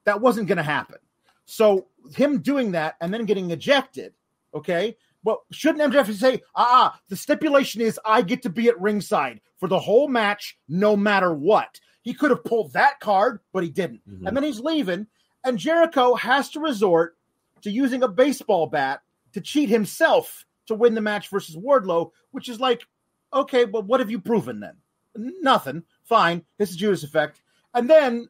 [0.04, 0.96] That wasn't going to happen.
[1.44, 4.14] So him doing that and then getting ejected,
[4.54, 4.96] okay.
[5.22, 9.68] Well, shouldn't MJF say, ah, the stipulation is I get to be at ringside for
[9.68, 11.80] the whole match, no matter what.
[12.02, 14.00] He could have pulled that card, but he didn't.
[14.08, 14.26] Mhm.
[14.26, 15.06] And then he's leaving,
[15.44, 17.16] and Jericho has to resort
[17.62, 19.02] to using a baseball bat
[19.32, 22.86] to cheat himself to win the match versus Wardlow, which is like,
[23.32, 24.76] okay, but what have you proven then?
[25.14, 25.84] Nothing.
[26.04, 26.44] Fine.
[26.56, 27.42] This is Judas effect.
[27.74, 28.28] And then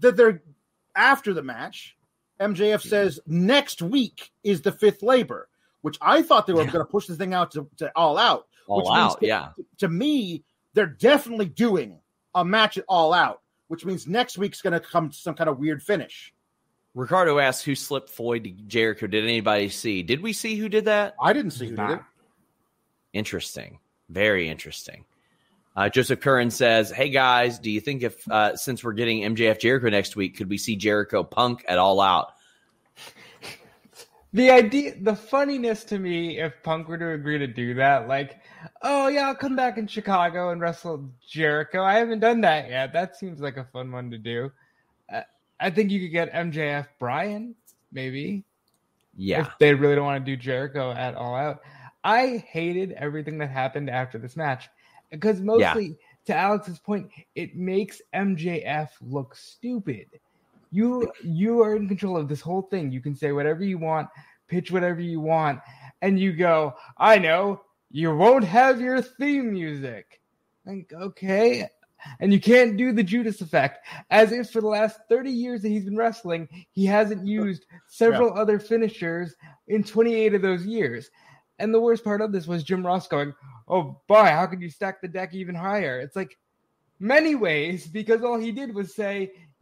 [0.00, 0.42] that they're
[0.94, 1.96] after the match,
[2.40, 5.48] MJF says next week is the fifth labor,
[5.86, 6.72] which I thought they were Yeah.
[6.72, 8.48] going to push the thing out to, to all out.
[8.66, 10.42] all which out to- yeah To me,
[10.74, 12.00] they're definitely doing
[12.34, 15.48] a match at all out, which means next week's going to come to some kind
[15.48, 16.32] of weird finish.
[16.94, 20.86] ricardo asked who slipped floyd to jericho did anybody see did we see who did
[20.86, 22.00] that I didn't see who did it.
[23.12, 25.04] Interesting very interesting
[25.76, 29.60] Uh, Joseph Curran says, "Hey guys, do you think if uh, since we're getting MJF
[29.60, 32.32] Jericho next week, could we see Jericho Punk at All Out?"
[34.36, 38.38] The idea, the funniness to me, if Punk were to agree to do that, like,
[38.82, 41.82] oh yeah, I'll come back in Chicago and wrestle Jericho.
[41.82, 42.92] I haven't done that yet.
[42.92, 44.52] That seems like a fun one to do.
[45.10, 45.22] Uh,
[45.58, 47.54] I think you could get MJF Bryan
[47.92, 48.44] maybe.
[49.16, 51.62] Yeah, if they really don't want to do Jericho at All Out.
[52.04, 54.68] I hated everything that happened after this match
[55.10, 55.94] because mostly, yeah.
[56.26, 60.08] to Alex's point, it makes MJF look stupid.
[60.76, 62.92] You you are in control of this whole thing.
[62.92, 64.08] You can say whatever you want,
[64.46, 65.60] pitch whatever you want,
[66.02, 70.20] and you go, I know, you won't have your theme music.
[70.66, 71.66] Like, okay.
[72.20, 75.70] And you can't do the Judas effect, as if for the last 30 years that
[75.70, 78.42] he's been wrestling, he hasn't used several yeah.
[78.42, 79.34] other finishers
[79.68, 81.10] in 28 of those years.
[81.58, 83.32] And the worst part of this was Jim Ross going,
[83.66, 86.00] Oh boy, how could you stack the deck even higher?
[86.00, 86.36] It's like
[87.00, 89.32] many ways, because all he did was say,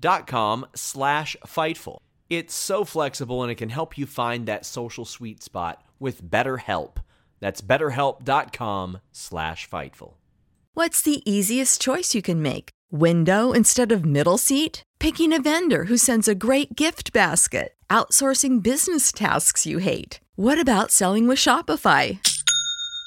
[0.00, 1.98] dot com slash Fightful.
[2.28, 6.96] It's so flexible and it can help you find that social sweet spot with BetterHelp.
[7.40, 10.14] That's betterhelp.com slash Fightful.
[10.74, 12.70] What's the easiest choice you can make?
[12.90, 14.82] Window instead of middle seat?
[14.98, 17.74] Picking a vendor who sends a great gift basket?
[17.88, 20.20] Outsourcing business tasks you hate?
[20.34, 22.18] What about selling with Shopify?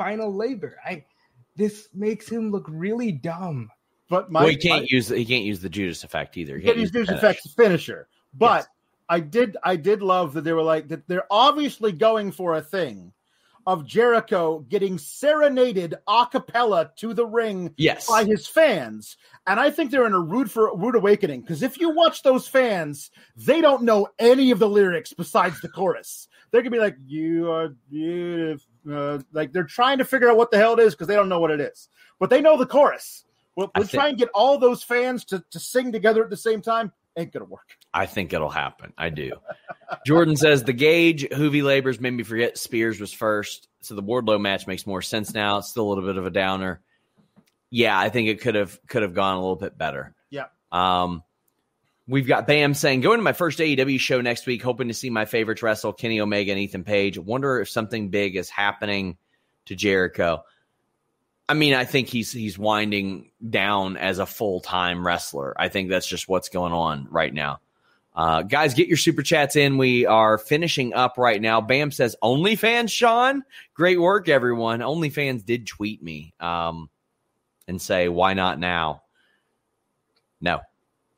[0.00, 0.78] Final labor.
[0.84, 1.04] I
[1.56, 3.70] this makes him look really dumb.
[4.08, 6.56] But my, well, he can't my, use he can't use the Judas effect either.
[6.56, 8.08] He can't, use Judas effect finisher.
[8.32, 8.68] But yes.
[9.10, 12.62] I did I did love that they were like that they're obviously going for a
[12.62, 13.12] thing
[13.66, 18.08] of Jericho getting serenaded a cappella to the ring yes.
[18.08, 19.16] by his fans.
[19.46, 22.48] And I think they're in a rude for rude awakening because if you watch those
[22.48, 26.26] fans, they don't know any of the lyrics besides the chorus.
[26.50, 30.50] They're gonna be like, "You are beautiful," uh, like they're trying to figure out what
[30.50, 31.88] the hell it is because they don't know what it is,
[32.18, 33.24] but they know the chorus.
[33.56, 36.62] We'll, we'll try and get all those fans to, to sing together at the same
[36.62, 36.92] time.
[37.16, 37.76] Ain't gonna work.
[37.92, 38.92] I think it'll happen.
[38.96, 39.32] I do.
[40.06, 44.40] Jordan says the Gage Juvi labors made me forget Spears was first, so the Wardlow
[44.40, 45.58] match makes more sense now.
[45.58, 46.80] It's still a little bit of a downer.
[47.70, 50.14] Yeah, I think it could have could have gone a little bit better.
[50.30, 50.46] Yeah.
[50.70, 51.24] Um,
[52.10, 55.10] we've got Bam saying going to my first AEW show next week, hoping to see
[55.10, 57.16] my favorites wrestle Kenny Omega and Ethan Page.
[57.16, 59.16] Wonder if something big is happening
[59.66, 60.42] to Jericho.
[61.48, 65.54] I mean, I think he's he's winding down as a full time wrestler.
[65.56, 67.60] I think that's just what's going on right now.
[68.14, 69.78] Uh, guys, get your super chats in.
[69.78, 71.60] We are finishing up right now.
[71.60, 73.44] Bam says, OnlyFans, Sean.
[73.72, 74.80] Great work, everyone.
[74.80, 76.90] OnlyFans did tweet me um,
[77.68, 79.04] and say, why not now?
[80.40, 80.60] No,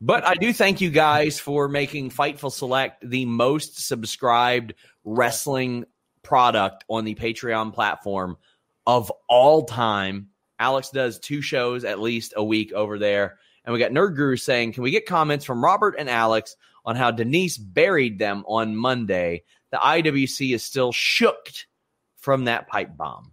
[0.05, 4.75] But I do thank you guys for making Fightful Select the most subscribed
[5.05, 5.85] wrestling
[6.25, 8.37] product on the Patreon platform
[8.85, 10.31] of all time.
[10.59, 13.39] Alex does two shows at least a week over there.
[13.65, 16.97] And we got Nerd Guru saying, Can we get comments from Robert and Alex on
[16.97, 19.45] how Denise buried them on Monday?
[19.71, 21.69] The IWC is still shooked
[22.17, 23.31] from that pipe bomb.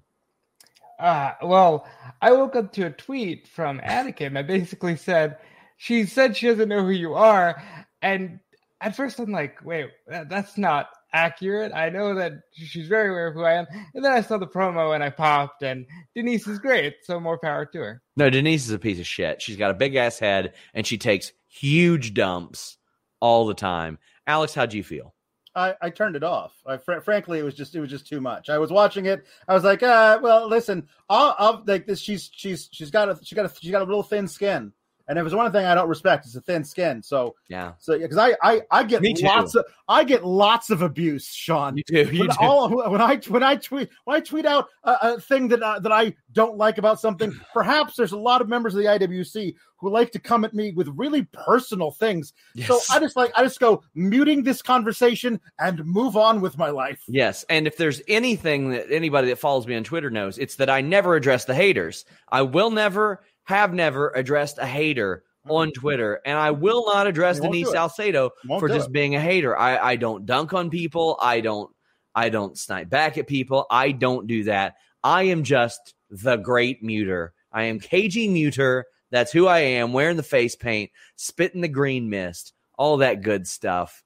[1.00, 1.88] Uh, well,
[2.22, 5.40] I woke up to a tweet from Anakin that basically said,
[5.80, 7.64] she said she doesn't know who you are.
[8.02, 8.42] And
[8.82, 11.72] at first I'm like, wait, that, that's not accurate.
[11.74, 13.66] I know that she's very aware of who I am.
[13.96, 16.96] And then I saw the promo and I popped, and Denise is great.
[17.04, 18.02] So more power to her.
[18.18, 19.42] No, Denise is a piece of shit.
[19.42, 22.78] She's got a big ass head and she takes huge dumps
[23.22, 24.00] all the time.
[24.28, 25.16] Alex, how'd you feel?
[25.56, 26.54] I, I turned it off.
[26.66, 28.50] I, fr- frankly, it was just it was just too much.
[28.50, 29.26] I was watching it.
[29.48, 32.02] I was like, uh, well, listen, I'll, I'll like this.
[32.02, 34.74] She's she's she's got a she got a she got a real thin skin.
[35.10, 37.02] And if there's one thing I don't respect, it's a thin skin.
[37.02, 41.26] So yeah, so because I, I I get lots of I get lots of abuse,
[41.34, 41.78] Sean.
[41.78, 42.12] You do.
[42.12, 42.36] You when, do.
[42.40, 45.80] All, when I when I tweet when I tweet out a, a thing that uh,
[45.80, 49.56] that I don't like about something, perhaps there's a lot of members of the IWC
[49.78, 52.34] who like to come at me with really personal things.
[52.54, 52.68] Yes.
[52.68, 56.70] So I just like I just go muting this conversation and move on with my
[56.70, 57.02] life.
[57.08, 60.70] Yes, and if there's anything that anybody that follows me on Twitter knows, it's that
[60.70, 62.06] I never address the haters.
[62.32, 67.40] I will never have never addressed a hater on Twitter, and I will not address
[67.40, 67.72] Denise.
[67.72, 68.94] Salcedo for just it.
[68.94, 69.58] being a hater.
[69.58, 71.18] I, I don't dunk on people.
[71.22, 71.72] I don't
[72.16, 73.66] I don't snipe back at people.
[73.70, 74.76] I don't do that.
[75.04, 77.30] I am just the great muter.
[77.52, 78.84] I am KG Muter.
[79.12, 79.94] That's who I am.
[79.94, 84.04] Wearing the face paint, spitting the green mist, all that good stuff.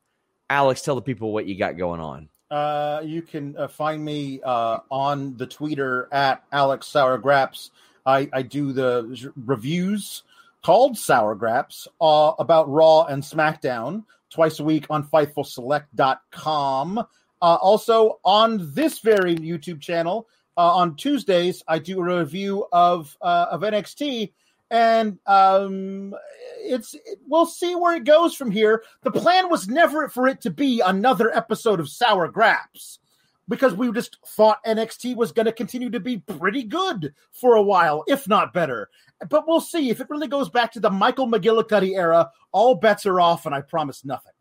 [0.50, 2.30] Alex, tell the people what you got going on.
[2.52, 7.72] Uh, you can uh, find me uh, on the Twitter at Alex Sour Graps.
[8.06, 10.24] I, I do the reviews
[10.64, 16.98] called Sour Graps uh, about Raw and SmackDown twice a week on FightfulSelect.com.
[16.98, 17.06] Uh,
[17.42, 20.28] also, on this very YouTube channel,
[20.58, 24.32] uh, on Tuesdays, I do a review of uh, of NXT,
[24.72, 26.14] and um,
[26.60, 26.96] it's
[27.28, 28.84] we'll see where it goes from here.
[29.02, 33.00] The plan was never for it to be another episode of Sour Graps
[33.48, 37.62] because we just thought NXT was going to continue to be pretty good for a
[37.62, 38.90] while, if not better.
[39.30, 42.32] But we'll see if it really goes back to the Michael McGillicutty era.
[42.52, 44.34] All bets are off, and I promise nothing.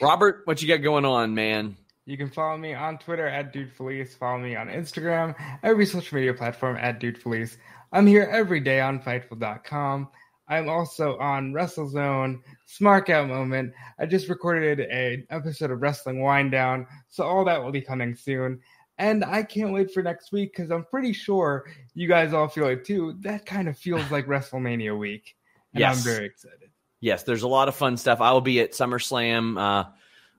[0.00, 1.76] Robert, what you got going on, man?
[2.06, 4.14] You can follow me on Twitter at Dude Felice.
[4.14, 7.56] Follow me on Instagram, every social media platform at Dude Felice.
[7.92, 10.08] I'm here every day on Fightful.com.
[10.48, 13.72] I'm also on WrestleZone, Smark Out Moment.
[13.98, 18.14] I just recorded an episode of Wrestling Wind Down, so all that will be coming
[18.14, 18.60] soon.
[18.98, 21.64] And I can't wait for next week because I'm pretty sure
[21.94, 23.16] you guys all feel it too.
[23.20, 25.34] That kind of feels like WrestleMania week.
[25.72, 25.98] And Yes.
[25.98, 26.70] I'm very excited.
[27.00, 28.20] Yes, there's a lot of fun stuff.
[28.20, 29.90] I will be at SummerSlam uh,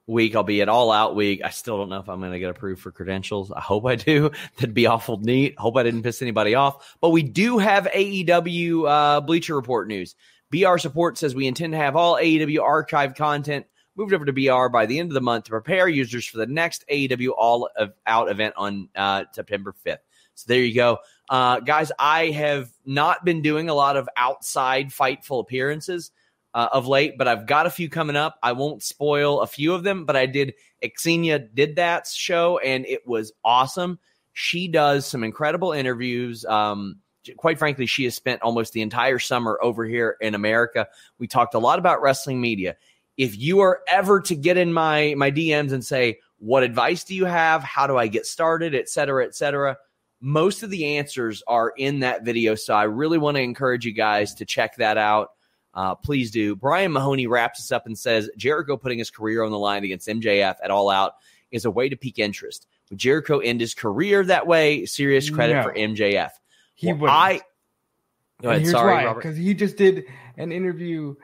[0.07, 0.35] week.
[0.35, 1.41] I'll be at All Out week.
[1.43, 3.51] I still don't know if I'm going to get approved for credentials.
[3.51, 4.31] I hope I do.
[4.57, 5.57] That'd be awful neat.
[5.57, 6.97] Hope I didn't piss anybody off.
[7.01, 10.15] But we do have AEW uh, Bleacher Report news.
[10.51, 13.65] BR Support says we intend to have all AEW archive content
[13.95, 16.45] moved over to BR by the end of the month to prepare users for the
[16.45, 17.69] next AEW All
[18.05, 19.99] Out event on uh, September 5th.
[20.35, 20.99] So there you go.
[21.29, 26.11] Uh, guys, I have not been doing a lot of outside fightful appearances
[26.55, 28.39] uh, of late, but I've got a few coming up.
[28.41, 30.53] I won't spoil a few of them, but I did
[30.99, 33.99] Xenia did that show and it was awesome.
[34.31, 36.45] She does some incredible interviews.
[36.45, 36.99] Um,
[37.35, 40.87] quite frankly, she has spent almost the entire summer over here in America.
[41.19, 42.77] We talked a lot about wrestling media.
[43.17, 47.15] If you are ever to get in my my DMs and say, "What advice do
[47.15, 47.63] you have?
[47.63, 49.77] How do I get started?" et cetera, et cetera,
[50.21, 52.55] most of the answers are in that video.
[52.55, 55.29] So I really want to encourage you guys to check that out.
[55.75, 56.55] Uh, please do.
[56.55, 60.07] Brian Mahoney wraps us up and says Jericho putting his career on the line against
[60.07, 61.13] MJF at All Out
[61.51, 62.67] is a way to pique interest.
[62.89, 64.85] Would Jericho end his career that way?
[64.85, 65.63] Serious credit No.
[65.63, 66.31] for MJF.
[66.75, 67.09] He Well, would.
[67.09, 67.41] I
[68.41, 68.67] go ahead.
[68.67, 70.05] Sorry, because he just did
[70.37, 71.15] an interview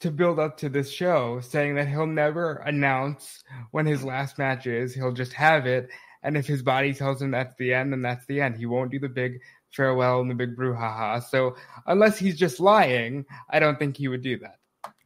[0.00, 4.66] to build up to this show, saying that he'll never announce when his last match
[4.66, 4.94] is.
[4.94, 5.88] He'll just have it,
[6.22, 8.56] and if his body tells him that's the end, then that's the end.
[8.56, 9.40] He won't do the big
[9.72, 11.22] farewell and the big brouhaha.
[11.22, 14.58] So unless he's just lying, I don't think he would do that.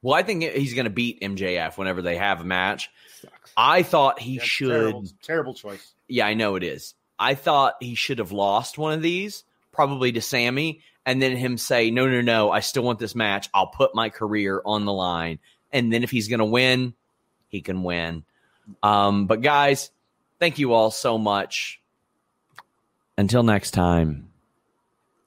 [0.02, 2.90] Well, I think he's going to beat MJF whenever they have a match.
[3.20, 3.52] Sucks.
[3.56, 4.68] I thought he That's should.
[4.68, 5.94] terrible, terrible choice.
[6.08, 6.94] Yeah, I know it is.
[7.18, 11.56] I thought he should have lost one of these, probably to Sammy, and then him
[11.56, 13.48] say, "No, no, no, I still want this match.
[13.54, 15.38] I'll put my career on the line."
[15.70, 16.94] And then if he's going to win,
[17.48, 18.24] he can win.
[18.82, 19.90] Um, but guys,
[20.40, 21.80] thank you all so much.
[23.16, 24.31] Until next time,